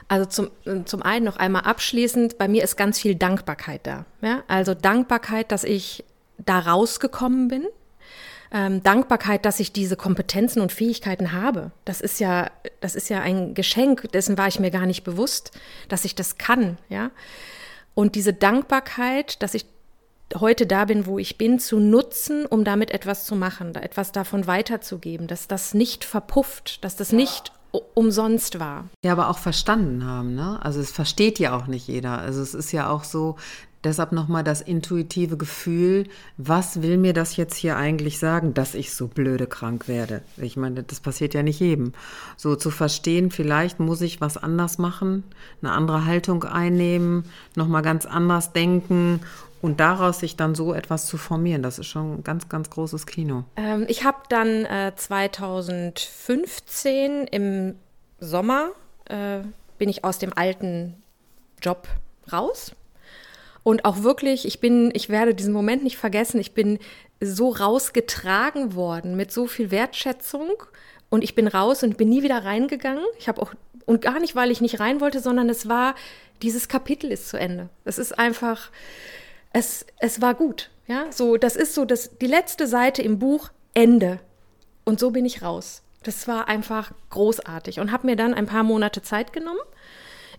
[0.08, 0.50] Also zum,
[0.86, 4.04] zum einen noch einmal abschließend, bei mir ist ganz viel Dankbarkeit da.
[4.20, 4.42] Ja?
[4.46, 6.04] Also Dankbarkeit, dass ich
[6.44, 7.66] da rausgekommen bin.
[8.54, 11.70] Ähm, Dankbarkeit, dass ich diese Kompetenzen und Fähigkeiten habe.
[11.86, 12.50] Das ist ja,
[12.80, 15.52] das ist ja ein Geschenk, dessen war ich mir gar nicht bewusst,
[15.88, 17.10] dass ich das kann, ja.
[17.94, 19.66] Und diese Dankbarkeit, dass ich
[20.38, 24.46] heute da bin, wo ich bin, zu nutzen, um damit etwas zu machen, etwas davon
[24.46, 27.52] weiterzugeben, dass das nicht verpufft, dass das nicht
[27.94, 28.84] umsonst war.
[29.04, 30.58] Ja, aber auch verstanden haben, ne?
[30.62, 32.18] Also es versteht ja auch nicht jeder.
[32.18, 33.36] Also es ist ja auch so,
[33.84, 38.94] Deshalb nochmal das intuitive Gefühl, was will mir das jetzt hier eigentlich sagen, dass ich
[38.94, 40.22] so blöde krank werde?
[40.36, 41.92] Ich meine, das passiert ja nicht jedem.
[42.36, 45.24] So zu verstehen, vielleicht muss ich was anders machen,
[45.62, 47.24] eine andere Haltung einnehmen,
[47.56, 49.18] nochmal ganz anders denken
[49.60, 53.06] und daraus sich dann so etwas zu formieren, das ist schon ein ganz, ganz großes
[53.06, 53.42] Kino.
[53.56, 57.74] Ähm, ich habe dann äh, 2015 im
[58.20, 58.68] Sommer,
[59.06, 59.40] äh,
[59.78, 61.02] bin ich aus dem alten
[61.60, 61.88] Job
[62.32, 62.76] raus
[63.62, 66.78] und auch wirklich, ich bin, ich werde diesen Moment nicht vergessen, ich bin
[67.20, 70.50] so rausgetragen worden mit so viel Wertschätzung
[71.10, 73.04] und ich bin raus und bin nie wieder reingegangen.
[73.18, 73.52] Ich habe auch,
[73.86, 75.94] und gar nicht, weil ich nicht rein wollte, sondern es war,
[76.42, 77.68] dieses Kapitel ist zu Ende.
[77.84, 78.70] Es ist einfach,
[79.52, 80.70] es, es war gut.
[80.88, 84.18] Ja, so, das ist so das, die letzte Seite im Buch, Ende.
[84.84, 85.82] Und so bin ich raus.
[86.02, 89.60] Das war einfach großartig und habe mir dann ein paar Monate Zeit genommen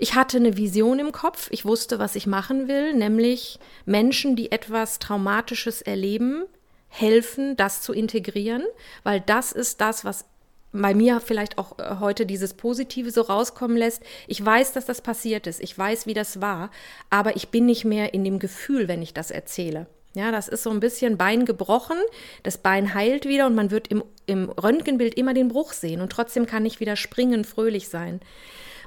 [0.04, 1.48] ich hatte eine Vision im Kopf.
[1.52, 6.44] Ich wusste, was ich machen will, nämlich Menschen, die etwas Traumatisches erleben,
[6.90, 8.66] helfen, das zu integrieren,
[9.04, 10.26] weil das ist das, was
[10.74, 14.04] bei mir vielleicht auch äh, heute dieses Positive so rauskommen lässt.
[14.28, 15.62] Ich weiß, dass das passiert ist.
[15.62, 16.70] Ich weiß, wie das war.
[17.10, 19.88] Aber ich bin nicht mehr in dem Gefühl, wenn ich das erzähle.
[20.16, 21.98] Ja, das ist so ein bisschen Bein gebrochen.
[22.44, 26.02] Das Bein heilt wieder und man wird im, im Röntgenbild immer den Bruch sehen.
[26.02, 28.20] Und trotzdem kann ich wieder springen, fröhlich sein.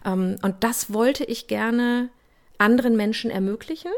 [0.06, 2.08] Ähm, und das wollte ich gerne
[2.56, 3.90] anderen Menschen ermöglichen.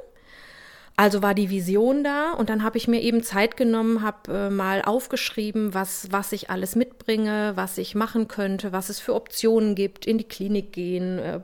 [0.96, 4.50] Also war die Vision da und dann habe ich mir eben Zeit genommen, habe äh,
[4.50, 9.76] mal aufgeschrieben, was, was ich alles mitbringe, was ich machen könnte, was es für Optionen
[9.76, 11.40] gibt, in die Klinik gehen, äh,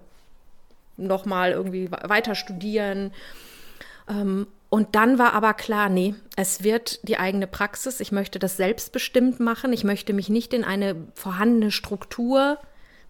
[0.97, 3.13] nochmal irgendwie weiter studieren.
[4.09, 8.01] Ähm, und dann war aber klar, nee, es wird die eigene Praxis.
[8.01, 9.73] Ich möchte das selbstbestimmt machen.
[9.73, 12.59] Ich möchte mich nicht in eine vorhandene Struktur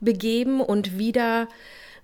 [0.04, 1.48] begeben und wieder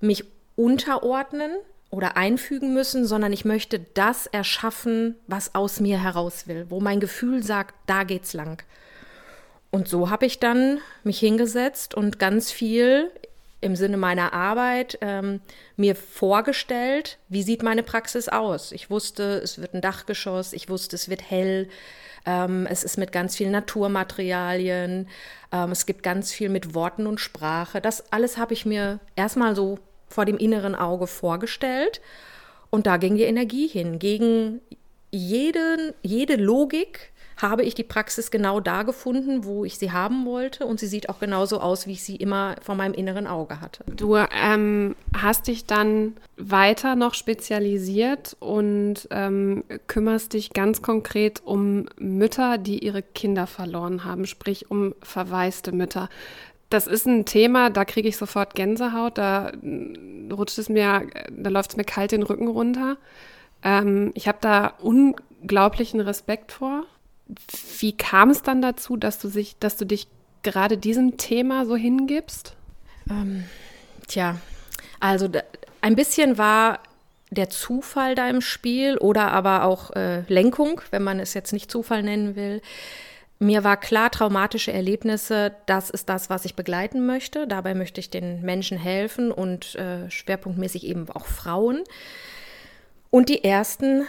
[0.01, 0.25] mich
[0.57, 1.53] unterordnen
[1.91, 7.01] oder einfügen müssen, sondern ich möchte das erschaffen, was aus mir heraus will, wo mein
[7.01, 8.63] Gefühl sagt, da geht's lang.
[9.71, 13.11] Und so habe ich dann mich hingesetzt und ganz viel
[13.61, 15.41] im Sinne meiner Arbeit ähm,
[15.77, 18.73] mir vorgestellt, wie sieht meine Praxis aus.
[18.73, 21.69] Ich wusste, es wird ein Dachgeschoss, ich wusste, es wird hell,
[22.27, 25.09] ähm, es ist mit ganz vielen Naturmaterialien,
[25.53, 27.81] ähm, es gibt ganz viel mit Worten und Sprache.
[27.81, 32.01] Das alles habe ich mir erstmal so vor dem inneren Auge vorgestellt.
[32.71, 34.61] Und da ging die Energie hin, gegen
[35.11, 40.67] jeden, jede Logik, habe ich die Praxis genau da gefunden, wo ich sie haben wollte.
[40.67, 43.85] Und sie sieht auch genauso aus, wie ich sie immer vor meinem inneren Auge hatte.
[43.87, 51.87] Du ähm, hast dich dann weiter noch spezialisiert und ähm, kümmerst dich ganz konkret um
[51.99, 56.09] Mütter, die ihre Kinder verloren haben, sprich um verwaiste Mütter.
[56.71, 59.51] Das ist ein Thema, da kriege ich sofort Gänsehaut, da
[60.33, 62.97] rutscht es mir, da läuft es mir kalt den Rücken runter.
[63.65, 66.85] Ähm, ich habe da unglaublichen Respekt vor.
[67.79, 70.09] Wie kam es dann dazu, dass du, sich, dass du dich
[70.43, 72.55] gerade diesem Thema so hingibst?
[73.09, 73.45] Ähm,
[74.07, 74.37] tja,
[75.01, 75.29] also
[75.81, 76.81] ein bisschen war
[77.31, 81.71] der Zufall da im Spiel oder aber auch äh, Lenkung, wenn man es jetzt nicht
[81.71, 82.61] Zufall nennen will.
[83.39, 87.47] Mir war klar, traumatische Erlebnisse, das ist das, was ich begleiten möchte.
[87.47, 91.83] Dabei möchte ich den Menschen helfen und äh, schwerpunktmäßig eben auch Frauen.
[93.09, 94.07] Und die ersten,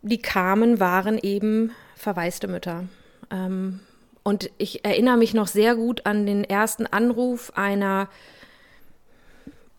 [0.00, 1.72] die kamen, waren eben
[2.04, 2.84] verwaiste Mütter.
[3.30, 3.80] Ähm,
[4.22, 8.08] und ich erinnere mich noch sehr gut an den ersten Anruf einer,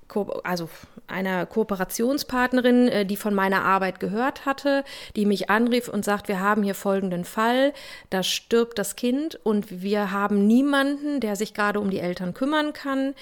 [0.07, 0.69] Ko also
[1.07, 4.83] einer Kooperationspartnerin, äh, die von meiner Arbeit gehört hatte,
[5.15, 7.73] die mich anrief und sagt, wir haben hier folgenden Fall,
[8.09, 12.73] da stirbt das Kind und wir haben niemanden, der sich gerade um die Eltern kümmern
[12.73, 13.13] kann.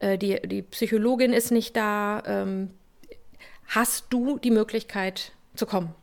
[0.00, 2.22] Äh, die, die Psychologin ist nicht da.
[2.26, 2.70] Ähm,
[3.66, 5.94] hast du die Möglichkeit zu kommen?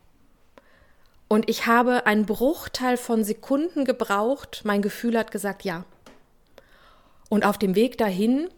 [1.28, 4.62] Und ich habe einen Bruchteil von Sekunden gebraucht.
[4.64, 5.84] Mein Gefühl hat gesagt, ja.
[7.30, 8.50] Und auf dem Weg dahin,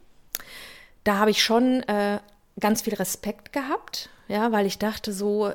[1.03, 2.19] da habe ich schon äh,
[2.59, 5.51] ganz viel Respekt gehabt, ja, weil ich dachte so,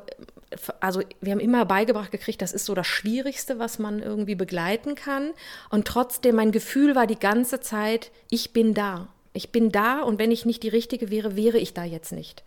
[0.81, 4.95] also wir haben immer beigebracht gekriegt, das ist so das Schwierigste, was man irgendwie begleiten
[4.95, 5.31] kann.
[5.71, 9.09] Und trotzdem, mein Gefühl war die ganze Zeit, ich bin da.
[9.33, 12.45] Ich bin da und wenn ich nicht die Richtige wäre, wäre ich da jetzt nicht.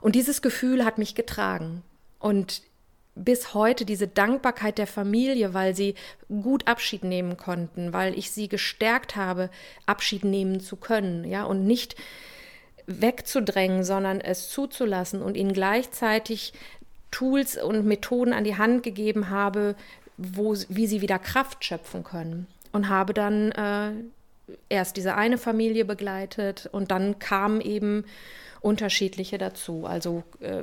[0.00, 1.82] Und dieses Gefühl hat mich getragen.
[2.18, 2.62] Und
[3.14, 5.94] bis heute diese Dankbarkeit der Familie, weil sie
[6.28, 9.50] gut Abschied nehmen konnten, weil ich sie gestärkt habe,
[9.86, 11.96] Abschied nehmen zu können, ja, und nicht
[12.86, 16.52] wegzudrängen, sondern es zuzulassen und ihnen gleichzeitig
[17.10, 19.74] Tools und Methoden an die Hand gegeben habe,
[20.16, 22.46] wo, wie sie wieder Kraft schöpfen können.
[22.72, 23.92] Und habe dann äh,
[24.68, 28.04] erst diese eine Familie begleitet und dann kamen eben
[28.60, 29.86] unterschiedliche dazu.
[29.86, 30.62] Also äh,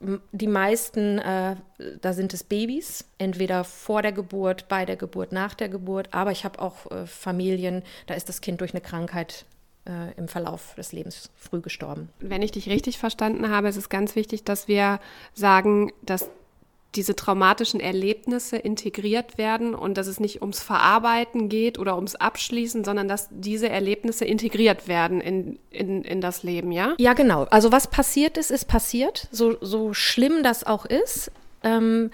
[0.00, 1.56] die meisten, äh,
[2.00, 6.14] da sind es Babys, entweder vor der Geburt, bei der Geburt, nach der Geburt.
[6.14, 9.44] Aber ich habe auch äh, Familien, da ist das Kind durch eine Krankheit
[9.86, 12.10] äh, im Verlauf des Lebens früh gestorben.
[12.20, 15.00] Wenn ich dich richtig verstanden habe, ist es ganz wichtig, dass wir
[15.34, 16.30] sagen, dass
[16.94, 22.82] diese traumatischen Erlebnisse integriert werden und dass es nicht ums Verarbeiten geht oder ums Abschließen,
[22.82, 26.94] sondern dass diese Erlebnisse integriert werden in, in, in das Leben, ja?
[26.98, 27.44] Ja, genau.
[27.44, 31.30] Also was passiert ist, ist passiert, so, so schlimm das auch ist.
[31.62, 32.10] Ähm,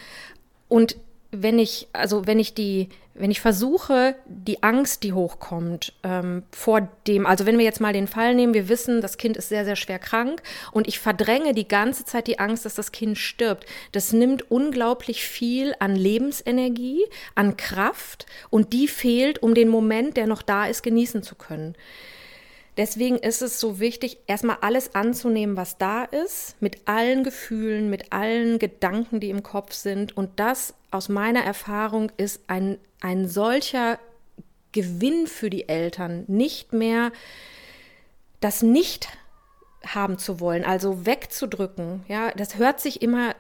[0.68, 0.96] und
[1.42, 6.88] wenn ich, also wenn ich die, wenn ich versuche, die Angst, die hochkommt, ähm, vor
[7.06, 9.64] dem, also wenn wir jetzt mal den Fall nehmen, wir wissen, das Kind ist sehr,
[9.64, 10.42] sehr schwer krank
[10.72, 13.66] und ich verdränge die ganze Zeit die Angst, dass das Kind stirbt.
[13.92, 20.26] Das nimmt unglaublich viel an Lebensenergie, an Kraft und die fehlt, um den Moment, der
[20.26, 21.76] noch da ist, genießen zu können.
[22.76, 28.12] Deswegen ist es so wichtig, erstmal alles anzunehmen, was da ist, mit allen Gefühlen, mit
[28.12, 30.16] allen Gedanken, die im Kopf sind.
[30.16, 33.98] Und das aus meiner Erfahrung ist ein, ein solcher
[34.72, 37.12] Gewinn für die Eltern, nicht mehr
[38.40, 39.08] das nicht
[39.86, 42.04] haben zu wollen, also wegzudrücken.
[42.08, 43.34] Ja, das hört sich immer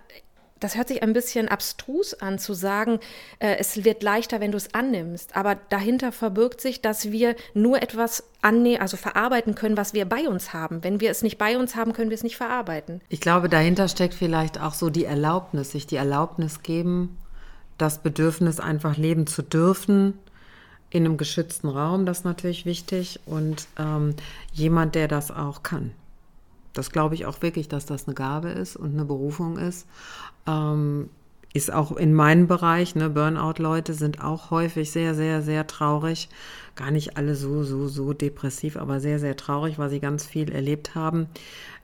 [0.64, 2.98] das hört sich ein bisschen abstrus an zu sagen,
[3.38, 5.36] äh, es wird leichter, wenn du es annimmst.
[5.36, 10.26] Aber dahinter verbirgt sich, dass wir nur etwas annehmen, also verarbeiten können, was wir bei
[10.26, 10.82] uns haben.
[10.82, 13.02] Wenn wir es nicht bei uns haben, können wir es nicht verarbeiten.
[13.10, 17.18] Ich glaube, dahinter steckt vielleicht auch so die Erlaubnis, sich die Erlaubnis geben,
[17.76, 20.18] das Bedürfnis einfach leben zu dürfen
[20.88, 24.14] in einem geschützten Raum, das ist natürlich wichtig und ähm,
[24.52, 25.90] jemand, der das auch kann.
[26.72, 29.86] das glaube ich auch wirklich, dass das eine Gabe ist und eine Berufung ist.
[30.46, 31.10] Ähm,
[31.54, 36.28] ist auch in meinem Bereich, ne, Burnout-Leute sind auch häufig sehr, sehr, sehr traurig.
[36.74, 40.50] Gar nicht alle so, so, so depressiv, aber sehr, sehr traurig, weil sie ganz viel
[40.50, 41.28] erlebt haben.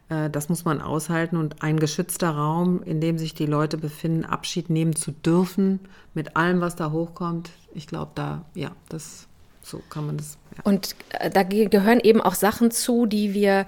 [0.08, 4.24] Äh, das muss man aushalten und ein geschützter Raum, in dem sich die Leute befinden,
[4.24, 5.78] Abschied nehmen zu dürfen,
[6.14, 7.50] mit allem, was da hochkommt.
[7.72, 9.28] Ich glaube, da, ja, das,
[9.62, 10.36] so kann man das.
[10.56, 10.64] Ja.
[10.64, 13.66] Und äh, da gehören eben auch Sachen zu, die wir,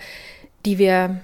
[0.66, 1.20] die wir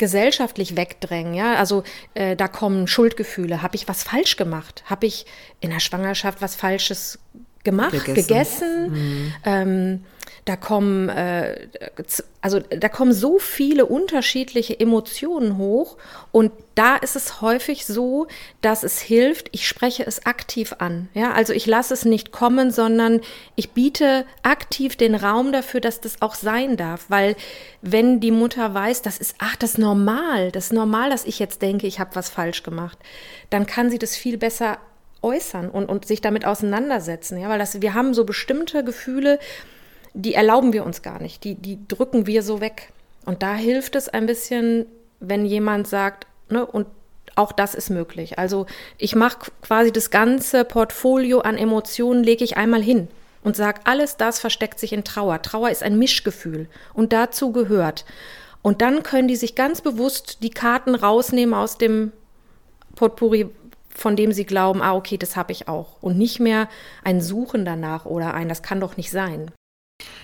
[0.00, 1.34] gesellschaftlich wegdrängen.
[1.34, 1.84] Ja, also
[2.14, 3.62] äh, da kommen Schuldgefühle.
[3.62, 4.82] Habe ich was falsch gemacht?
[4.86, 5.26] Habe ich
[5.60, 7.20] in der Schwangerschaft was Falsches
[7.62, 8.14] gemacht, gegessen?
[8.14, 8.90] gegessen?
[8.90, 9.32] Mhm.
[9.44, 10.04] Ähm,
[10.44, 11.68] da kommen, äh,
[12.40, 15.96] also da kommen so viele unterschiedliche Emotionen hoch
[16.32, 18.26] und da ist es häufig so,
[18.62, 21.08] dass es hilft, ich spreche es aktiv an.
[21.14, 23.20] Ja, also ich lasse es nicht kommen, sondern
[23.54, 27.36] ich biete aktiv den Raum dafür, dass das auch sein darf, weil
[27.82, 31.38] wenn die Mutter weiß, das ist, ach, das ist normal, das ist normal, dass ich
[31.38, 32.98] jetzt denke, ich habe was falsch gemacht,
[33.50, 34.78] dann kann sie das viel besser
[35.22, 37.38] äußern und, und sich damit auseinandersetzen.
[37.38, 39.38] Ja, weil das, wir haben so bestimmte Gefühle,
[40.14, 42.92] die erlauben wir uns gar nicht, die, die drücken wir so weg.
[43.24, 44.86] Und da hilft es ein bisschen,
[45.20, 46.86] wenn jemand sagt, ne, und
[47.36, 48.38] auch das ist möglich.
[48.38, 48.66] Also
[48.98, 53.08] ich mache quasi das ganze Portfolio an Emotionen, lege ich einmal hin
[53.42, 55.42] und sage, alles das versteckt sich in Trauer.
[55.42, 58.04] Trauer ist ein Mischgefühl und dazu gehört.
[58.62, 62.12] Und dann können die sich ganz bewusst die Karten rausnehmen aus dem
[62.94, 63.48] Potpourri,
[63.88, 65.96] von dem sie glauben, ah, okay, das habe ich auch.
[66.02, 66.68] Und nicht mehr
[67.02, 69.50] ein Suchen danach oder ein, das kann doch nicht sein.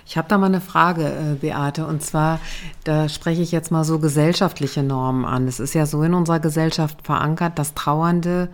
[0.06, 2.38] Ich habe da mal eine Frage, äh, Beate, und zwar,
[2.84, 5.48] da spreche ich jetzt mal so gesellschaftliche Normen an.
[5.48, 8.48] Es ist ja so in unserer Gesellschaft verankert, dass Trauernde,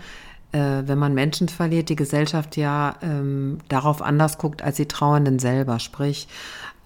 [0.53, 5.39] äh, wenn man Menschen verliert, die Gesellschaft ja ähm, darauf anders guckt als die Trauernden
[5.39, 5.79] selber.
[5.79, 6.27] Sprich,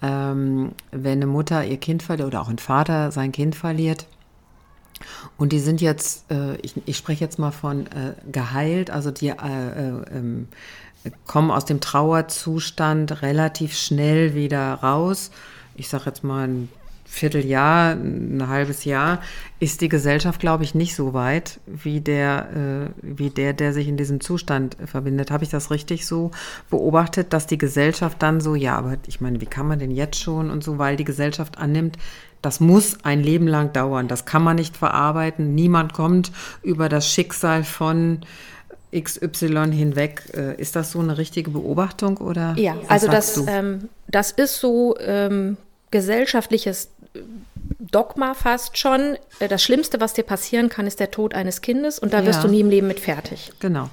[0.01, 4.05] ähm, wenn eine Mutter ihr Kind verliert oder auch ein Vater sein Kind verliert,
[5.37, 9.29] und die sind jetzt, äh, ich, ich spreche jetzt mal von äh, geheilt, also die
[9.29, 10.47] äh, äh ähm,
[11.25, 15.31] kommen aus dem Trauerzustand relativ schnell wieder raus.
[15.75, 16.69] Ich sage jetzt mal ein
[17.09, 19.21] Vierteljahr, ein halbes Jahr,
[19.59, 23.87] ist die Gesellschaft, glaube ich, nicht so weit wie der, äh, wie der, der sich
[23.87, 25.31] in diesem Zustand verbindet.
[25.31, 26.31] Habe ich das richtig so
[26.69, 30.19] beobachtet, dass die Gesellschaft dann so, ja, aber ich meine, wie kann man denn jetzt
[30.19, 31.97] schon und so, weil die Gesellschaft annimmt,
[32.41, 35.55] das muss ein Leben lang dauern, das kann man nicht verarbeiten.
[35.55, 36.31] Niemand kommt
[36.61, 38.19] über das Schicksal von
[38.95, 40.23] XY hinweg.
[40.33, 42.55] Äh, ist das so eine richtige Beobachtung oder?
[42.57, 45.57] Ja, also das, ähm, das ist so ähm,
[45.91, 46.89] gesellschaftliches
[47.79, 49.17] Dogma fast schon.
[49.39, 52.39] Äh, das Schlimmste, was dir passieren kann, ist der Tod eines Kindes und da wirst
[52.39, 52.47] ja.
[52.47, 53.51] du nie im Leben mit fertig.
[53.59, 53.89] Genau.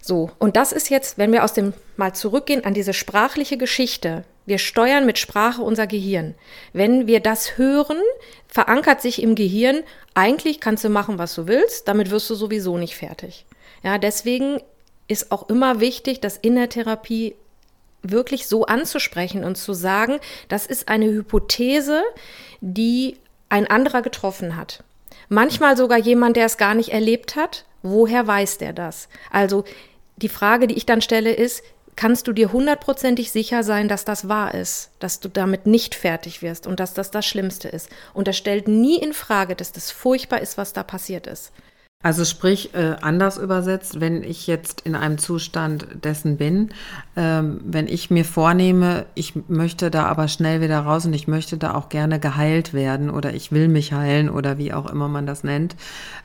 [0.00, 4.24] So, und das ist jetzt, wenn wir aus dem mal zurückgehen an diese sprachliche Geschichte.
[4.44, 6.36] Wir steuern mit Sprache unser Gehirn.
[6.72, 7.98] Wenn wir das hören,
[8.46, 9.82] verankert sich im Gehirn,
[10.14, 13.44] eigentlich kannst du machen, was du willst, damit wirst du sowieso nicht fertig.
[13.86, 14.60] Ja, deswegen
[15.06, 17.36] ist auch immer wichtig, das in der Therapie
[18.02, 20.18] wirklich so anzusprechen und zu sagen,
[20.48, 22.02] das ist eine Hypothese,
[22.60, 23.16] die
[23.48, 24.82] ein anderer getroffen hat.
[25.28, 27.64] Manchmal sogar jemand, der es gar nicht erlebt hat.
[27.84, 29.08] Woher weiß der das?
[29.30, 29.62] Also
[30.16, 31.62] die Frage, die ich dann stelle, ist,
[31.94, 36.42] kannst du dir hundertprozentig sicher sein, dass das wahr ist, dass du damit nicht fertig
[36.42, 37.88] wirst und dass das das Schlimmste ist?
[38.14, 41.52] Und das stellt nie in Frage, dass das furchtbar ist, was da passiert ist.
[42.06, 46.70] Also sprich, äh, anders übersetzt, wenn ich jetzt in einem Zustand dessen bin,
[47.16, 51.58] ähm, wenn ich mir vornehme, ich möchte da aber schnell wieder raus und ich möchte
[51.58, 55.26] da auch gerne geheilt werden oder ich will mich heilen oder wie auch immer man
[55.26, 55.74] das nennt,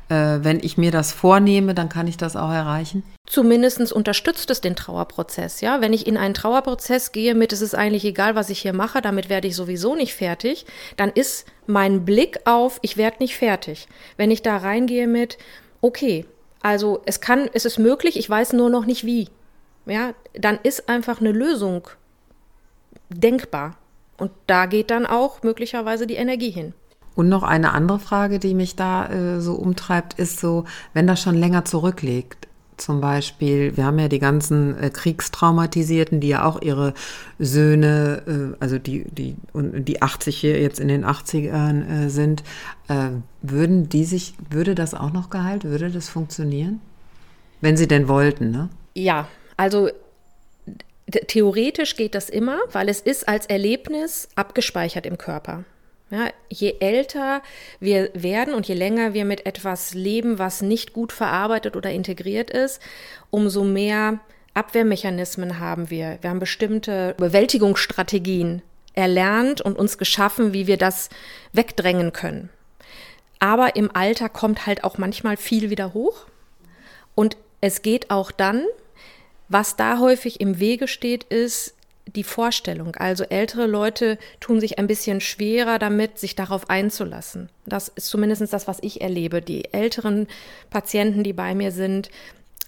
[0.10, 3.02] äh, wenn ich mir das vornehme, dann kann ich das auch erreichen?
[3.26, 5.82] Zumindest unterstützt es den Trauerprozess, ja.
[5.82, 9.02] Wenn ich in einen Trauerprozess gehe mit, es ist eigentlich egal, was ich hier mache,
[9.02, 13.88] damit werde ich sowieso nicht fertig, dann ist mein Blick auf, ich werde nicht fertig.
[14.16, 15.40] Wenn ich da reingehe mit,
[15.82, 16.26] okay,
[16.62, 19.30] also es kann, es ist möglich, ich weiß nur noch nicht wie.
[19.86, 21.88] Ja, dann ist einfach eine Lösung
[23.10, 23.76] denkbar.
[24.18, 26.74] Und da geht dann auch möglicherweise die Energie hin.
[27.16, 31.22] Und noch eine andere Frage, die mich da äh, so umtreibt, ist so, wenn das
[31.22, 32.48] schon länger zurückliegt,
[32.82, 36.94] zum Beispiel, wir haben ja die ganzen äh, Kriegstraumatisierten, die ja auch ihre
[37.40, 42.44] Söhne, äh, also die, die, die 80 hier jetzt in den 80ern äh, sind,
[42.88, 43.10] äh,
[43.42, 45.64] würden die sich, würde das auch noch geheilt?
[45.64, 46.82] Würde das funktionieren?
[47.62, 48.70] Wenn sie denn wollten, ne?
[48.94, 49.90] Ja, also
[51.28, 55.64] theoretisch geht das immer, weil es ist als Erlebnis abgespeichert im Körper.
[56.12, 57.42] Ja, je älter
[57.80, 62.50] wir werden und je länger wir mit etwas leben, was nicht gut verarbeitet oder integriert
[62.50, 62.82] ist,
[63.30, 64.20] umso mehr
[64.54, 66.18] Abwehrmechanismen haben wir.
[66.20, 68.62] Wir haben bestimmte Bewältigungsstrategien
[68.94, 71.10] erlernt und uns geschaffen, wie wir das
[71.54, 72.50] wegdrängen können.
[73.40, 76.28] Aber im Alter kommt halt auch manchmal viel wieder hoch.
[77.16, 78.66] Und es geht auch dann,
[79.48, 81.76] was da häufig im Wege steht, ist
[82.08, 82.96] die Vorstellung.
[82.96, 87.50] Also ältere Leute tun sich ein bisschen schwerer damit, sich darauf einzulassen.
[87.66, 89.42] Das ist zumindest das, was ich erlebe.
[89.42, 90.28] Die älteren
[90.70, 92.10] Patienten, die bei mir sind,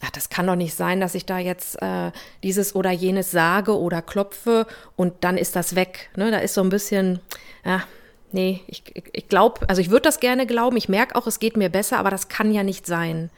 [0.01, 2.11] ach, das kann doch nicht sein, dass ich da jetzt äh,
[2.43, 6.09] dieses oder jenes sage oder klopfe und dann ist das weg.
[6.15, 6.31] Ne?
[6.31, 7.19] Da ist so ein bisschen,
[7.65, 7.83] ja,
[8.31, 11.57] nee, ich, ich glaube, also ich würde das gerne glauben, ich merke auch, es geht
[11.57, 13.29] mir besser, aber das kann ja nicht sein.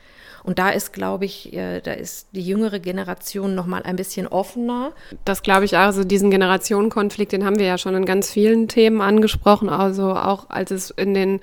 [0.46, 4.28] Und da ist, glaube ich, äh, da ist die jüngere Generation noch mal ein bisschen
[4.28, 4.92] offener.
[5.26, 5.82] Das glaube ich auch.
[5.82, 9.70] Also diesen Generationenkonflikt, den haben wir ja schon in ganz vielen Themen angesprochen.
[9.70, 11.40] Also auch als es in den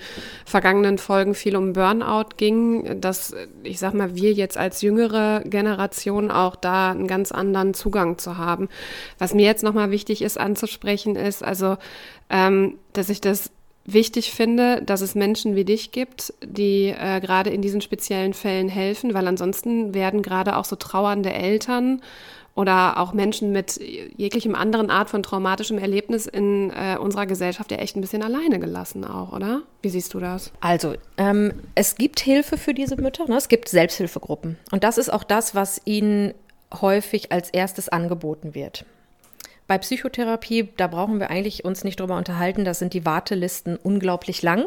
[0.46, 3.34] vergangenen Folgen viel um Burnout ging, dass
[3.64, 8.38] ich sag mal, wir jetzt als jüngere Generation auch da einen ganz anderen Zugang zu
[8.38, 8.68] haben.
[9.18, 11.76] Was mir jetzt noch mal wichtig ist anzusprechen, ist also,
[12.30, 13.50] ähm, dass ich das
[13.84, 18.68] wichtig finde, dass es Menschen wie dich gibt, die äh, gerade in diesen speziellen Fällen
[18.68, 22.00] helfen, weil ansonsten werden gerade auch so trauernde Eltern
[22.54, 23.80] oder auch Menschen mit
[24.16, 28.60] jeglichem anderen Art von traumatischem Erlebnis in äh, unserer Gesellschaft ja echt ein bisschen alleine
[28.60, 29.62] gelassen auch, oder?
[29.80, 30.52] Wie siehst du das?
[30.60, 33.36] Also, ähm, es gibt Hilfe für diese Mütter, ne?
[33.36, 34.58] es gibt Selbsthilfegruppen.
[34.70, 36.34] Und das ist auch das, was ihnen
[36.80, 38.84] häufig als erstes angeboten wird.
[39.68, 44.42] Bei Psychotherapie, da brauchen wir eigentlich uns nicht drüber unterhalten, da sind die Wartelisten unglaublich
[44.42, 44.66] lang.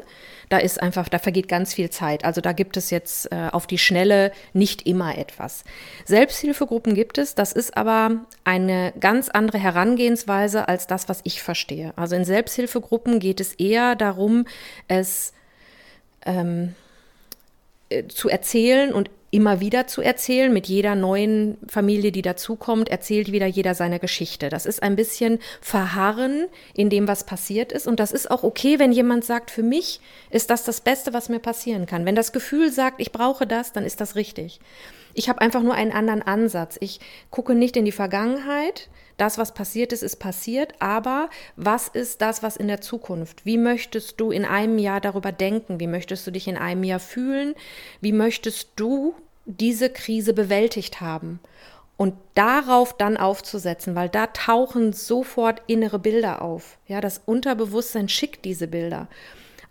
[0.50, 2.24] Da ist einfach, da vergeht ganz viel Zeit.
[2.24, 5.64] Also da gibt es jetzt äh, auf die Schnelle nicht immer etwas.
[6.06, 11.94] Selbsthilfegruppen gibt es, das ist aber eine ganz andere Herangehensweise als das, was ich verstehe.
[11.98, 14.46] Also in Selbsthilfegruppen geht es eher darum,
[14.88, 15.34] es
[16.26, 16.74] ähm,
[17.90, 20.52] äh, zu erzählen und immer wieder zu erzählen.
[20.54, 24.48] Mit jeder neuen Familie, die dazukommt, erzählt wieder jeder seine Geschichte.
[24.48, 27.86] Das ist ein bisschen Verharren in dem, was passiert ist.
[27.86, 31.28] Und das ist auch okay, wenn jemand sagt, für mich ist das das Beste, was
[31.28, 32.06] mir passieren kann.
[32.06, 34.62] Wenn das Gefühl sagt, ich brauche das, dann ist das richtig.
[35.14, 36.78] Ich habe einfach nur einen anderen Ansatz.
[36.80, 38.90] Ich gucke nicht in die Vergangenheit.
[39.18, 40.74] Das, was passiert ist, ist passiert.
[40.80, 43.46] Aber was ist das, was in der Zukunft?
[43.46, 45.80] Wie möchtest du in einem Jahr darüber denken?
[45.80, 47.56] Wie möchtest du dich in einem Jahr fühlen?
[48.02, 49.16] Wie möchtest du
[49.46, 51.40] diese Krise bewältigt haben.
[51.98, 56.78] Und darauf dann aufzusetzen, weil da tauchen sofort innere Bilder auf.
[56.88, 59.08] Ja, das Unterbewusstsein schickt diese Bilder.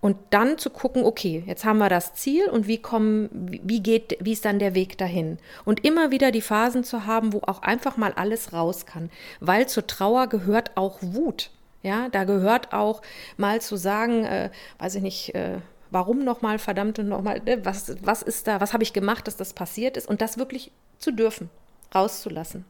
[0.01, 3.31] Und dann zu gucken, okay, jetzt haben wir das Ziel und wie kommen,
[3.63, 5.39] wie geht, wie ist dann der Weg dahin?
[5.65, 9.11] Und immer wieder die Phasen zu haben, wo auch einfach mal alles raus kann.
[9.41, 11.51] Weil zur Trauer gehört auch Wut.
[11.83, 13.01] Ja, da gehört auch
[13.39, 15.59] mal zu sagen, äh, weiß ich nicht, äh,
[15.95, 19.37] warum nochmal, verdammt und nochmal, ne, was, was ist da, was habe ich gemacht, dass
[19.37, 21.49] das passiert ist und das wirklich zu dürfen,
[21.95, 22.65] rauszulassen.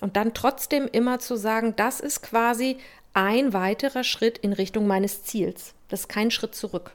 [0.00, 2.78] Und dann trotzdem immer zu sagen, das ist quasi
[3.12, 5.74] ein weiterer Schritt in Richtung meines Ziels.
[5.88, 6.90] Das ist kein Schritt zurück.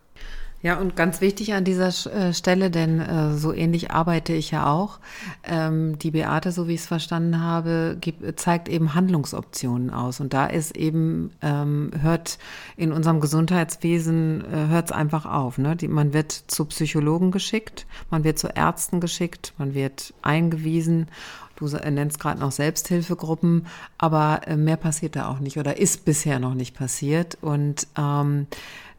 [0.62, 4.70] Ja, und ganz wichtig an dieser äh, Stelle, denn äh, so ähnlich arbeite ich ja
[4.70, 5.00] auch.
[5.44, 10.20] Ähm, die Beate, so wie ich es verstanden habe, gibt, zeigt eben Handlungsoptionen aus.
[10.20, 12.40] Und da ist eben, ähm, hört
[12.76, 15.58] in unserem Gesundheitswesen, äh, hört es einfach auf.
[15.60, 15.78] Ne?
[15.78, 21.08] Die, man wird zu Psychologen geschickt, man wird zu Ärzten geschickt, man wird eingewiesen.
[21.56, 26.40] Du nennst gerade noch Selbsthilfegruppen, aber äh, mehr passiert da auch nicht oder ist bisher
[26.40, 27.38] noch nicht passiert.
[27.42, 28.48] Und ähm,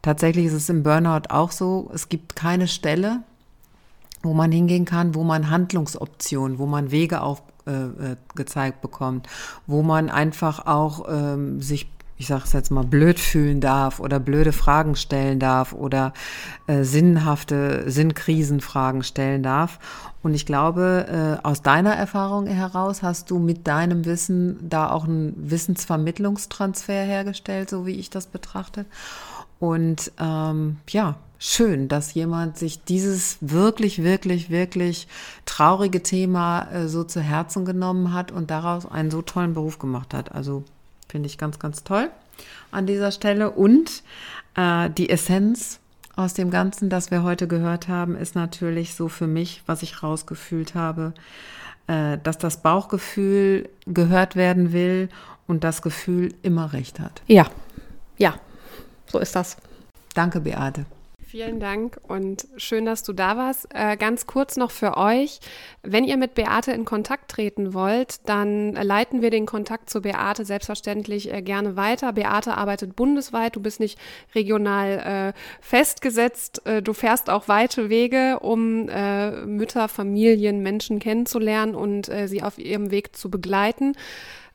[0.01, 3.21] Tatsächlich ist es im Burnout auch so, es gibt keine Stelle,
[4.23, 9.27] wo man hingehen kann, wo man Handlungsoptionen, wo man Wege aufgezeigt äh, bekommt,
[9.67, 11.87] wo man einfach auch ähm, sich
[12.21, 16.13] ich sage es jetzt mal, blöd fühlen darf oder blöde Fragen stellen darf oder
[16.67, 19.79] äh, sinnhafte Sinnkrisenfragen stellen darf.
[20.21, 25.05] Und ich glaube, äh, aus deiner Erfahrung heraus hast du mit deinem Wissen da auch
[25.05, 28.85] einen Wissensvermittlungstransfer hergestellt, so wie ich das betrachte.
[29.61, 35.07] Und ähm, ja, schön, dass jemand sich dieses wirklich, wirklich, wirklich
[35.45, 40.15] traurige Thema äh, so zu Herzen genommen hat und daraus einen so tollen Beruf gemacht
[40.15, 40.31] hat.
[40.31, 40.63] Also
[41.07, 42.09] finde ich ganz, ganz toll
[42.71, 43.51] an dieser Stelle.
[43.51, 44.01] Und
[44.55, 45.79] äh, die Essenz
[46.15, 50.01] aus dem Ganzen, das wir heute gehört haben, ist natürlich so für mich, was ich
[50.01, 51.13] rausgefühlt habe,
[51.85, 55.09] äh, dass das Bauchgefühl gehört werden will
[55.45, 57.21] und das Gefühl immer recht hat.
[57.27, 57.45] Ja,
[58.17, 58.33] ja,
[59.11, 59.57] so ist das.
[60.13, 60.85] Danke, Beate.
[61.31, 63.69] Vielen Dank und schön, dass du da warst.
[63.73, 65.39] Äh, ganz kurz noch für euch,
[65.81, 70.43] wenn ihr mit Beate in Kontakt treten wollt, dann leiten wir den Kontakt zu Beate
[70.43, 72.11] selbstverständlich äh, gerne weiter.
[72.11, 73.97] Beate arbeitet bundesweit, du bist nicht
[74.35, 81.75] regional äh, festgesetzt, äh, du fährst auch weite Wege, um äh, Mütter, Familien, Menschen kennenzulernen
[81.75, 83.93] und äh, sie auf ihrem Weg zu begleiten.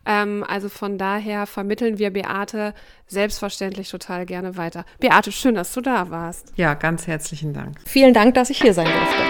[0.07, 2.73] Ähm, also von daher vermitteln wir Beate
[3.07, 4.85] selbstverständlich total gerne weiter.
[5.01, 6.53] Beate, schön, dass du da warst.
[6.57, 7.79] Ja, ganz herzlichen Dank.
[7.85, 9.23] Vielen Dank, dass ich hier sein durfte.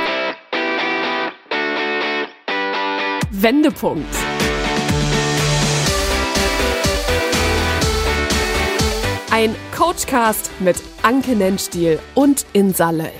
[3.30, 4.14] Wendepunkt.
[9.30, 13.12] Ein Coachcast mit Anke Nennstiel und Insa Löll.